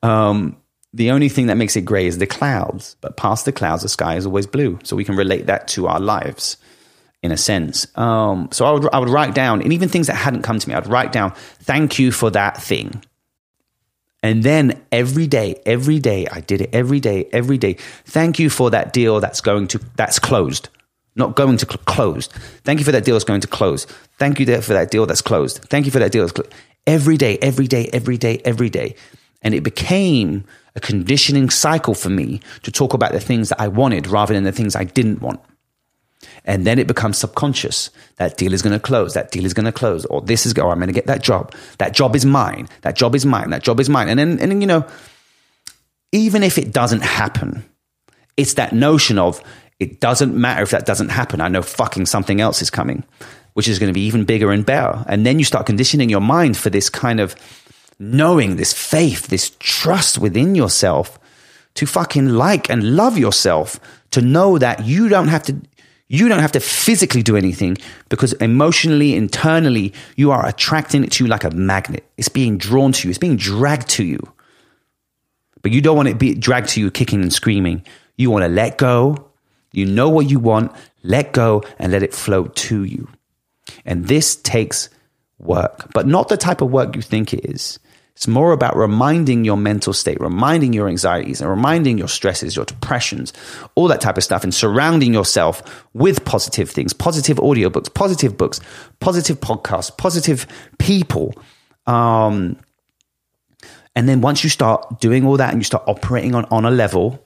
Um, 0.02 0.56
the 0.92 1.10
only 1.10 1.28
thing 1.28 1.46
that 1.46 1.56
makes 1.56 1.74
it 1.76 1.82
gray 1.82 2.06
is 2.06 2.18
the 2.18 2.26
clouds, 2.26 2.96
but 3.00 3.16
past 3.16 3.44
the 3.44 3.52
clouds, 3.52 3.82
the 3.82 3.88
sky 3.88 4.16
is 4.16 4.26
always 4.26 4.46
blue. 4.46 4.78
So 4.82 4.94
we 4.94 5.04
can 5.04 5.16
relate 5.16 5.46
that 5.46 5.68
to 5.68 5.86
our 5.86 6.00
lives 6.00 6.58
in 7.22 7.32
a 7.32 7.36
sense. 7.36 7.86
Um, 7.96 8.48
so 8.50 8.66
I 8.66 8.72
would, 8.72 8.88
I 8.92 8.98
would 8.98 9.08
write 9.08 9.34
down, 9.34 9.62
and 9.62 9.72
even 9.72 9.88
things 9.88 10.08
that 10.08 10.14
hadn't 10.14 10.42
come 10.42 10.58
to 10.58 10.68
me, 10.68 10.74
I'd 10.74 10.86
write 10.88 11.12
down, 11.12 11.32
thank 11.60 11.98
you 11.98 12.12
for 12.12 12.30
that 12.30 12.60
thing. 12.60 13.02
And 14.22 14.44
then 14.44 14.80
every 14.92 15.26
day, 15.26 15.60
every 15.66 15.98
day, 15.98 16.26
I 16.30 16.40
did 16.40 16.60
it 16.60 16.70
every 16.72 17.00
day, 17.00 17.28
every 17.32 17.58
day. 17.58 17.74
Thank 18.04 18.38
you 18.38 18.50
for 18.50 18.70
that 18.70 18.92
deal 18.92 19.18
that's 19.20 19.40
going 19.40 19.66
to, 19.68 19.80
that's 19.96 20.18
closed. 20.18 20.68
Not 21.16 21.34
going 21.34 21.56
to 21.58 21.66
cl- 21.66 21.78
closed. 21.84 22.32
Thank 22.64 22.78
you 22.78 22.84
for 22.84 22.92
that 22.92 23.04
deal 23.04 23.14
that's 23.14 23.24
going 23.24 23.40
to 23.40 23.48
close. 23.48 23.84
Thank 24.18 24.38
you 24.38 24.46
for 24.62 24.72
that 24.72 24.90
deal 24.90 25.06
that's 25.06 25.22
closed. 25.22 25.58
Thank 25.64 25.86
you 25.86 25.90
for 25.90 25.98
that 25.98 26.12
deal 26.12 26.22
that's 26.22 26.32
closed. 26.32 26.54
Every 26.86 27.16
day, 27.16 27.38
every 27.38 27.66
day, 27.66 27.90
every 27.92 28.16
day, 28.16 28.40
every 28.44 28.70
day. 28.70 28.94
And 29.42 29.54
it 29.54 29.62
became 29.62 30.44
a 30.76 30.80
conditioning 30.80 31.50
cycle 31.50 31.94
for 31.94 32.08
me 32.08 32.40
to 32.62 32.70
talk 32.70 32.94
about 32.94 33.12
the 33.12 33.20
things 33.20 33.48
that 33.50 33.60
I 33.60 33.68
wanted 33.68 34.06
rather 34.06 34.32
than 34.32 34.44
the 34.44 34.52
things 34.52 34.76
I 34.76 34.84
didn't 34.84 35.20
want. 35.20 35.40
And 36.44 36.66
then 36.66 36.78
it 36.78 36.86
becomes 36.86 37.18
subconscious. 37.18 37.90
That 38.16 38.36
deal 38.36 38.52
is 38.52 38.62
going 38.62 38.72
to 38.72 38.80
close. 38.80 39.14
That 39.14 39.30
deal 39.30 39.44
is 39.44 39.54
going 39.54 39.66
to 39.66 39.72
close. 39.72 40.04
Or 40.06 40.20
this 40.20 40.46
is, 40.46 40.56
or 40.58 40.70
I'm 40.70 40.78
going 40.78 40.88
to 40.88 40.92
get 40.92 41.06
that 41.06 41.22
job. 41.22 41.54
That 41.78 41.92
job 41.92 42.16
is 42.16 42.24
mine. 42.24 42.68
That 42.82 42.96
job 42.96 43.14
is 43.14 43.26
mine. 43.26 43.50
That 43.50 43.62
job 43.62 43.80
is 43.80 43.88
mine. 43.88 44.08
And 44.08 44.18
then, 44.18 44.38
and 44.38 44.50
then, 44.50 44.60
you 44.60 44.66
know, 44.66 44.86
even 46.12 46.42
if 46.42 46.58
it 46.58 46.72
doesn't 46.72 47.02
happen, 47.02 47.64
it's 48.36 48.54
that 48.54 48.72
notion 48.72 49.18
of 49.18 49.42
it 49.80 50.00
doesn't 50.00 50.34
matter 50.34 50.62
if 50.62 50.70
that 50.70 50.86
doesn't 50.86 51.08
happen. 51.08 51.40
I 51.40 51.48
know 51.48 51.62
fucking 51.62 52.06
something 52.06 52.40
else 52.40 52.62
is 52.62 52.70
coming, 52.70 53.04
which 53.54 53.68
is 53.68 53.78
going 53.78 53.88
to 53.88 53.94
be 53.94 54.06
even 54.06 54.24
bigger 54.24 54.52
and 54.52 54.64
better. 54.64 55.04
And 55.08 55.26
then 55.26 55.38
you 55.38 55.44
start 55.44 55.66
conditioning 55.66 56.08
your 56.08 56.20
mind 56.20 56.56
for 56.56 56.70
this 56.70 56.88
kind 56.88 57.18
of 57.18 57.34
knowing, 57.98 58.56
this 58.56 58.72
faith, 58.72 59.26
this 59.26 59.56
trust 59.58 60.18
within 60.18 60.54
yourself 60.54 61.18
to 61.74 61.86
fucking 61.86 62.28
like 62.28 62.68
and 62.70 62.96
love 62.96 63.18
yourself, 63.18 63.80
to 64.10 64.20
know 64.20 64.58
that 64.58 64.84
you 64.84 65.08
don't 65.08 65.28
have 65.28 65.42
to 65.44 65.56
you 66.12 66.28
don't 66.28 66.40
have 66.40 66.52
to 66.52 66.60
physically 66.60 67.22
do 67.22 67.38
anything 67.38 67.78
because 68.10 68.34
emotionally, 68.34 69.14
internally, 69.14 69.94
you 70.14 70.30
are 70.30 70.46
attracting 70.46 71.04
it 71.04 71.12
to 71.12 71.24
you 71.24 71.28
like 71.28 71.42
a 71.42 71.50
magnet. 71.50 72.04
It's 72.18 72.28
being 72.28 72.58
drawn 72.58 72.92
to 72.92 73.08
you, 73.08 73.10
it's 73.10 73.18
being 73.18 73.36
dragged 73.36 73.88
to 73.90 74.04
you. 74.04 74.20
But 75.62 75.72
you 75.72 75.80
don't 75.80 75.96
want 75.96 76.10
it 76.10 76.18
be 76.18 76.34
dragged 76.34 76.68
to 76.70 76.80
you 76.80 76.90
kicking 76.90 77.22
and 77.22 77.32
screaming. 77.32 77.82
You 78.18 78.30
want 78.30 78.42
to 78.42 78.48
let 78.48 78.76
go. 78.76 79.30
You 79.72 79.86
know 79.86 80.10
what 80.10 80.28
you 80.28 80.38
want, 80.38 80.72
let 81.02 81.32
go 81.32 81.62
and 81.78 81.90
let 81.90 82.02
it 82.02 82.12
flow 82.12 82.44
to 82.44 82.84
you. 82.84 83.08
And 83.86 84.06
this 84.06 84.36
takes 84.36 84.90
work, 85.38 85.90
but 85.94 86.06
not 86.06 86.28
the 86.28 86.36
type 86.36 86.60
of 86.60 86.70
work 86.70 86.94
you 86.94 87.00
think 87.00 87.32
it 87.32 87.46
is. 87.46 87.78
It's 88.14 88.28
more 88.28 88.52
about 88.52 88.76
reminding 88.76 89.44
your 89.44 89.56
mental 89.56 89.92
state, 89.92 90.20
reminding 90.20 90.72
your 90.72 90.88
anxieties, 90.88 91.40
and 91.40 91.48
reminding 91.48 91.98
your 91.98 92.08
stresses, 92.08 92.54
your 92.54 92.66
depressions, 92.66 93.32
all 93.74 93.88
that 93.88 94.00
type 94.00 94.18
of 94.18 94.24
stuff, 94.24 94.44
and 94.44 94.54
surrounding 94.54 95.14
yourself 95.14 95.84
with 95.94 96.24
positive 96.24 96.68
things, 96.68 96.92
positive 96.92 97.38
audiobooks, 97.38 97.92
positive 97.92 98.36
books, 98.36 98.60
positive 99.00 99.40
podcasts, 99.40 99.96
positive 99.96 100.46
people. 100.78 101.34
Um, 101.86 102.58
and 103.96 104.08
then 104.08 104.20
once 104.20 104.44
you 104.44 104.50
start 104.50 105.00
doing 105.00 105.26
all 105.26 105.38
that 105.38 105.50
and 105.50 105.60
you 105.60 105.64
start 105.64 105.84
operating 105.86 106.34
on, 106.34 106.44
on 106.46 106.64
a 106.64 106.70
level, 106.70 107.24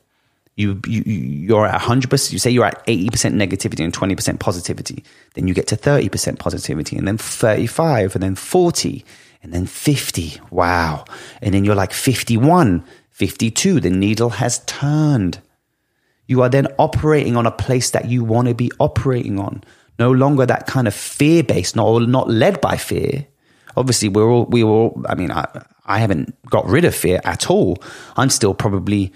you, 0.57 0.81
you 0.87 1.03
you're 1.03 1.67
at 1.67 1.81
100%, 1.81 2.33
you 2.33 2.39
say 2.39 2.51
you're 2.51 2.65
at 2.65 2.85
80% 2.87 3.11
negativity 3.35 3.85
and 3.85 3.93
20% 3.93 4.41
positivity. 4.41 5.05
Then 5.35 5.49
you 5.49 5.55
get 5.55 5.67
to 5.69 5.77
30% 5.77 6.39
positivity 6.39 6.97
and 6.97 7.07
then 7.07 7.19
35 7.19 8.15
and 8.15 8.23
then 8.23 8.35
40 8.35 9.05
and 9.43 9.53
then 9.53 9.67
50. 9.67 10.41
Wow. 10.51 11.05
And 11.41 11.55
then 11.55 11.65
you're 11.65 11.75
like 11.75 11.93
51, 11.93 12.85
52. 13.11 13.81
The 13.81 13.91
needle 13.91 14.31
has 14.31 14.61
turned. 14.67 15.41
You 16.27 16.43
are 16.43 16.49
then 16.49 16.67
operating 16.79 17.37
on 17.37 17.47
a 17.47 17.51
place 17.51 17.91
that 17.91 18.07
you 18.07 18.25
want 18.25 18.49
to 18.49 18.55
be 18.55 18.71
operating 18.81 19.39
on. 19.39 19.63
No 19.99 20.11
longer 20.11 20.45
that 20.47 20.67
kind 20.67 20.89
of 20.89 20.95
fear 20.95 21.43
based, 21.43 21.77
not, 21.77 22.03
not 22.09 22.29
led 22.29 22.61
by 22.61 22.77
fear. 22.77 23.27
Obviously, 23.77 24.09
we're 24.09 24.29
all, 24.29 24.47
we 24.47 24.63
all, 24.65 25.03
I 25.09 25.15
mean, 25.15 25.31
I, 25.31 25.47
I 25.85 25.99
haven't 25.99 26.35
got 26.51 26.67
rid 26.67 26.85
of 26.85 26.95
fear 26.95 27.21
at 27.25 27.51
all. 27.51 27.79
I'm 28.17 28.31
still 28.31 28.55
probably 28.55 29.13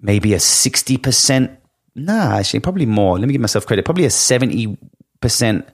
maybe 0.00 0.34
a 0.34 0.38
60%, 0.38 1.56
nah, 1.94 2.36
actually, 2.36 2.60
probably 2.60 2.86
more. 2.86 3.18
Let 3.18 3.26
me 3.26 3.32
give 3.32 3.40
myself 3.40 3.66
credit. 3.66 3.84
Probably 3.84 4.04
a 4.04 4.08
70% 4.08 5.66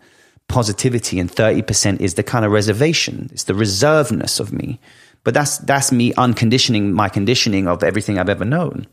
positivity 0.51 1.19
and 1.19 1.31
30% 1.31 2.01
is 2.01 2.15
the 2.15 2.23
kind 2.23 2.45
of 2.45 2.53
reservation. 2.53 3.31
It's 3.33 3.45
the 3.45 3.55
reservedness 3.55 4.39
of 4.41 4.53
me. 4.53 4.79
But 5.25 5.35
that's, 5.35 5.59
that's 5.59 5.93
me 5.93 6.13
unconditioning 6.15 6.93
my 6.93 7.09
conditioning 7.09 7.69
of 7.69 7.83
everything 7.83 8.19
I've 8.19 8.29
ever 8.29 8.45
known. 8.45 8.87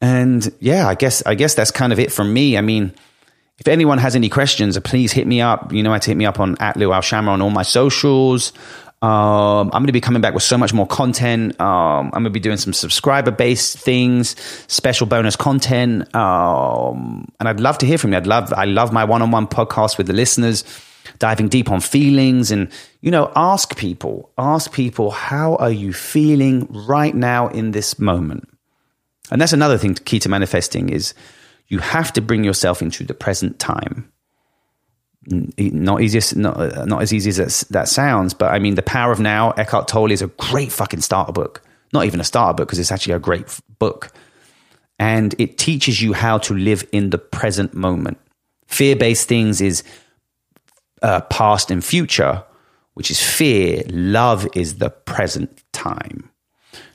And 0.00 0.52
yeah, 0.60 0.88
I 0.88 0.94
guess, 0.94 1.24
I 1.26 1.34
guess 1.34 1.54
that's 1.54 1.70
kind 1.70 1.92
of 1.92 1.98
it 1.98 2.12
from 2.12 2.32
me. 2.32 2.56
I 2.56 2.60
mean, 2.60 2.94
if 3.58 3.68
anyone 3.68 3.98
has 3.98 4.14
any 4.14 4.28
questions, 4.28 4.78
please 4.80 5.12
hit 5.12 5.26
me 5.26 5.40
up. 5.40 5.72
You 5.72 5.82
know, 5.82 5.92
I 5.92 5.98
hit 5.98 6.16
me 6.16 6.26
up 6.26 6.38
on 6.38 6.56
at 6.60 6.76
Lou 6.76 6.90
Alshama 6.90 7.28
on 7.28 7.42
all 7.42 7.50
my 7.50 7.62
socials. 7.62 8.52
Um, 9.02 9.68
I'm 9.72 9.82
going 9.82 9.86
to 9.88 9.92
be 9.92 10.00
coming 10.00 10.22
back 10.22 10.32
with 10.32 10.42
so 10.42 10.56
much 10.56 10.72
more 10.72 10.86
content. 10.86 11.60
Um, 11.60 12.06
I'm 12.06 12.22
going 12.22 12.24
to 12.24 12.30
be 12.30 12.40
doing 12.40 12.56
some 12.56 12.72
subscriber 12.72 13.30
based 13.30 13.78
things, 13.78 14.36
special 14.68 15.06
bonus 15.06 15.36
content. 15.36 16.14
Um, 16.14 17.30
and 17.38 17.48
I'd 17.48 17.60
love 17.60 17.78
to 17.78 17.86
hear 17.86 17.98
from 17.98 18.12
you. 18.12 18.16
I'd 18.16 18.26
love, 18.26 18.52
I 18.54 18.64
love 18.64 18.92
my 18.92 19.04
one 19.04 19.20
on 19.20 19.30
one 19.30 19.46
podcast 19.46 19.98
with 19.98 20.06
the 20.06 20.14
listeners, 20.14 20.64
diving 21.18 21.48
deep 21.48 21.70
on 21.70 21.80
feelings 21.80 22.50
and, 22.50 22.70
you 23.02 23.10
know, 23.10 23.30
ask 23.36 23.76
people, 23.76 24.30
ask 24.38 24.72
people, 24.72 25.10
how 25.10 25.56
are 25.56 25.70
you 25.70 25.92
feeling 25.92 26.66
right 26.70 27.14
now 27.14 27.48
in 27.48 27.72
this 27.72 27.98
moment? 27.98 28.48
And 29.30 29.40
that's 29.40 29.52
another 29.52 29.76
thing 29.76 29.94
key 29.94 30.20
to 30.20 30.28
manifesting 30.30 30.88
is 30.88 31.12
you 31.68 31.80
have 31.80 32.12
to 32.14 32.22
bring 32.22 32.44
yourself 32.44 32.80
into 32.80 33.04
the 33.04 33.14
present 33.14 33.58
time 33.58 34.10
not 35.28 36.00
easiest, 36.02 36.36
not, 36.36 36.86
not 36.86 37.02
as 37.02 37.12
easy 37.12 37.30
as 37.42 37.60
that 37.70 37.88
sounds, 37.88 38.34
but 38.34 38.52
I 38.52 38.58
mean, 38.58 38.74
The 38.74 38.82
Power 38.82 39.12
of 39.12 39.20
Now, 39.20 39.50
Eckhart 39.52 39.88
Tolle 39.88 40.12
is 40.12 40.22
a 40.22 40.28
great 40.28 40.72
fucking 40.72 41.00
starter 41.00 41.32
book. 41.32 41.62
Not 41.92 42.04
even 42.04 42.20
a 42.20 42.24
starter 42.24 42.54
book 42.54 42.68
because 42.68 42.78
it's 42.78 42.92
actually 42.92 43.14
a 43.14 43.18
great 43.18 43.60
book. 43.78 44.12
and 44.98 45.34
it 45.38 45.58
teaches 45.58 46.00
you 46.00 46.12
how 46.12 46.38
to 46.38 46.54
live 46.54 46.86
in 46.92 47.10
the 47.10 47.18
present 47.18 47.74
moment. 47.74 48.18
Fear 48.66 48.96
based 48.96 49.28
things 49.28 49.60
is 49.60 49.82
uh, 51.02 51.20
past 51.22 51.70
and 51.70 51.84
future, 51.84 52.42
which 52.94 53.10
is 53.10 53.20
fear. 53.20 53.82
Love 53.90 54.46
is 54.54 54.78
the 54.78 54.90
present 54.90 55.62
time. 55.72 56.30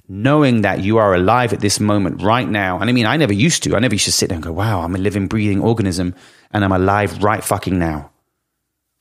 Knowing 0.08 0.62
that 0.62 0.82
you 0.82 0.98
are 0.98 1.15
alive 1.15 1.54
at 1.54 1.62
this 1.62 1.80
moment 1.80 2.22
right 2.22 2.50
now. 2.50 2.80
And 2.80 2.89
I 2.89 2.94
mean, 2.94 3.06
I 3.06 3.15
never 3.15 3.34
used 3.34 3.63
to. 3.63 3.76
I 3.76 3.80
never 3.80 3.96
used 3.96 4.06
to 4.06 4.12
sit 4.12 4.28
there 4.28 4.36
and 4.36 4.44
go, 4.44 4.52
wow, 4.52 4.82
I'm 4.82 4.96
a 4.96 4.98
living, 4.98 5.28
breathing 5.28 5.62
organism 5.62 6.15
and 6.52 6.65
I'm 6.65 6.74
alive 6.74 7.24
right 7.24 7.44
fucking 7.44 7.80
now. 7.80 8.11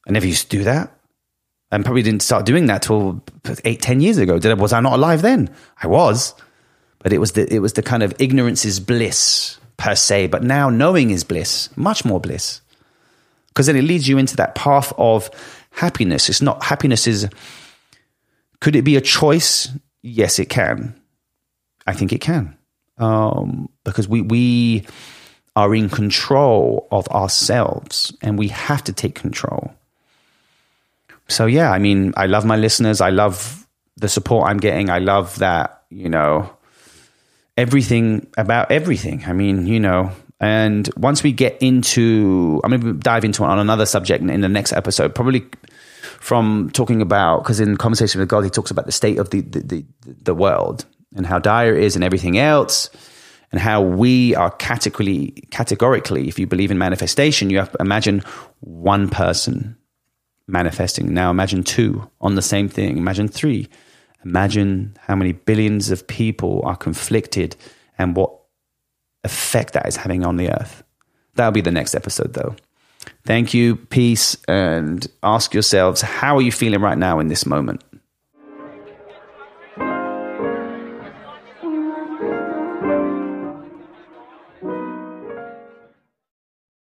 I 0.06 0.12
never 0.12 0.26
used 0.26 0.50
to 0.50 0.56
do 0.56 0.64
that. 0.64 0.96
And 1.72 1.84
probably 1.84 2.02
didn't 2.02 2.22
start 2.22 2.46
doing 2.46 2.66
that 2.66 2.82
till 2.82 3.22
eight, 3.64 3.80
ten 3.80 4.00
years 4.00 4.18
ago. 4.18 4.38
Did 4.38 4.50
I, 4.50 4.54
was 4.54 4.72
I 4.72 4.80
not 4.80 4.94
alive 4.94 5.22
then? 5.22 5.54
I 5.80 5.86
was. 5.86 6.34
But 6.98 7.12
it 7.12 7.18
was 7.18 7.32
the, 7.32 7.52
it 7.52 7.60
was 7.60 7.74
the 7.74 7.82
kind 7.82 8.02
of 8.02 8.12
ignorance 8.18 8.64
is 8.64 8.80
bliss 8.80 9.58
per 9.76 9.94
se. 9.94 10.26
But 10.26 10.42
now 10.42 10.68
knowing 10.68 11.10
is 11.10 11.22
bliss, 11.22 11.74
much 11.76 12.04
more 12.04 12.20
bliss. 12.20 12.60
Because 13.48 13.66
then 13.66 13.76
it 13.76 13.82
leads 13.82 14.08
you 14.08 14.18
into 14.18 14.36
that 14.36 14.54
path 14.54 14.92
of 14.98 15.30
happiness. 15.70 16.28
It's 16.28 16.42
not, 16.42 16.62
happiness 16.62 17.06
is, 17.06 17.28
could 18.60 18.74
it 18.74 18.82
be 18.82 18.96
a 18.96 19.00
choice? 19.00 19.68
Yes, 20.02 20.38
it 20.38 20.48
can. 20.48 21.00
I 21.86 21.94
think 21.94 22.12
it 22.12 22.20
can. 22.20 22.56
Um, 22.98 23.68
because 23.84 24.08
we, 24.08 24.22
we 24.22 24.86
are 25.56 25.74
in 25.74 25.88
control 25.88 26.88
of 26.90 27.08
ourselves 27.08 28.12
and 28.22 28.38
we 28.38 28.48
have 28.48 28.84
to 28.84 28.92
take 28.92 29.14
control. 29.14 29.72
So, 31.30 31.46
yeah, 31.46 31.70
I 31.70 31.78
mean, 31.78 32.12
I 32.16 32.26
love 32.26 32.44
my 32.44 32.56
listeners. 32.56 33.00
I 33.00 33.10
love 33.10 33.66
the 33.96 34.08
support 34.08 34.48
I'm 34.48 34.58
getting. 34.58 34.90
I 34.90 34.98
love 34.98 35.38
that, 35.38 35.84
you 35.90 36.08
know, 36.08 36.50
everything 37.56 38.26
about 38.36 38.70
everything. 38.70 39.24
I 39.26 39.32
mean, 39.32 39.66
you 39.66 39.78
know, 39.78 40.10
and 40.40 40.88
once 40.96 41.22
we 41.22 41.32
get 41.32 41.58
into, 41.60 42.60
I'm 42.64 42.70
going 42.70 42.82
to 42.82 42.92
dive 42.94 43.24
into 43.24 43.44
on 43.44 43.58
another 43.58 43.86
subject 43.86 44.24
in 44.24 44.40
the 44.40 44.48
next 44.48 44.72
episode, 44.72 45.14
probably 45.14 45.44
from 46.18 46.70
talking 46.72 47.02
about, 47.02 47.42
because 47.42 47.60
in 47.60 47.76
Conversation 47.76 48.20
with 48.20 48.28
God, 48.28 48.44
he 48.44 48.50
talks 48.50 48.70
about 48.70 48.86
the 48.86 48.92
state 48.92 49.18
of 49.18 49.30
the, 49.30 49.42
the, 49.42 49.60
the, 49.60 49.84
the 50.22 50.34
world 50.34 50.86
and 51.14 51.26
how 51.26 51.38
dire 51.38 51.76
it 51.76 51.84
is 51.84 51.94
and 51.94 52.04
everything 52.04 52.38
else 52.38 52.88
and 53.52 53.60
how 53.60 53.82
we 53.82 54.34
are 54.34 54.50
categorically, 54.50 55.32
categorically, 55.50 56.28
if 56.28 56.38
you 56.38 56.46
believe 56.46 56.70
in 56.70 56.78
manifestation, 56.78 57.50
you 57.50 57.58
have 57.58 57.72
to 57.72 57.78
imagine 57.80 58.22
one 58.60 59.08
person 59.08 59.76
manifesting. 60.50 61.14
Now 61.14 61.30
imagine 61.30 61.62
two 61.62 62.08
on 62.20 62.34
the 62.34 62.42
same 62.42 62.68
thing. 62.68 62.96
Imagine 62.98 63.28
three. 63.28 63.68
Imagine 64.24 64.96
how 65.00 65.14
many 65.14 65.32
billions 65.32 65.90
of 65.90 66.06
people 66.06 66.62
are 66.64 66.76
conflicted 66.76 67.56
and 67.98 68.14
what 68.14 68.34
effect 69.24 69.72
that 69.72 69.86
is 69.86 69.96
having 69.96 70.24
on 70.24 70.36
the 70.36 70.50
earth. 70.50 70.82
That'll 71.34 71.52
be 71.52 71.60
the 71.60 71.70
next 71.70 71.94
episode, 71.94 72.34
though. 72.34 72.54
Thank 73.24 73.54
you, 73.54 73.76
peace, 73.76 74.36
and 74.46 75.06
ask 75.22 75.54
yourselves 75.54 76.02
how 76.02 76.36
are 76.36 76.42
you 76.42 76.52
feeling 76.52 76.80
right 76.80 76.98
now 76.98 77.18
in 77.18 77.28
this 77.28 77.46
moment? 77.46 77.82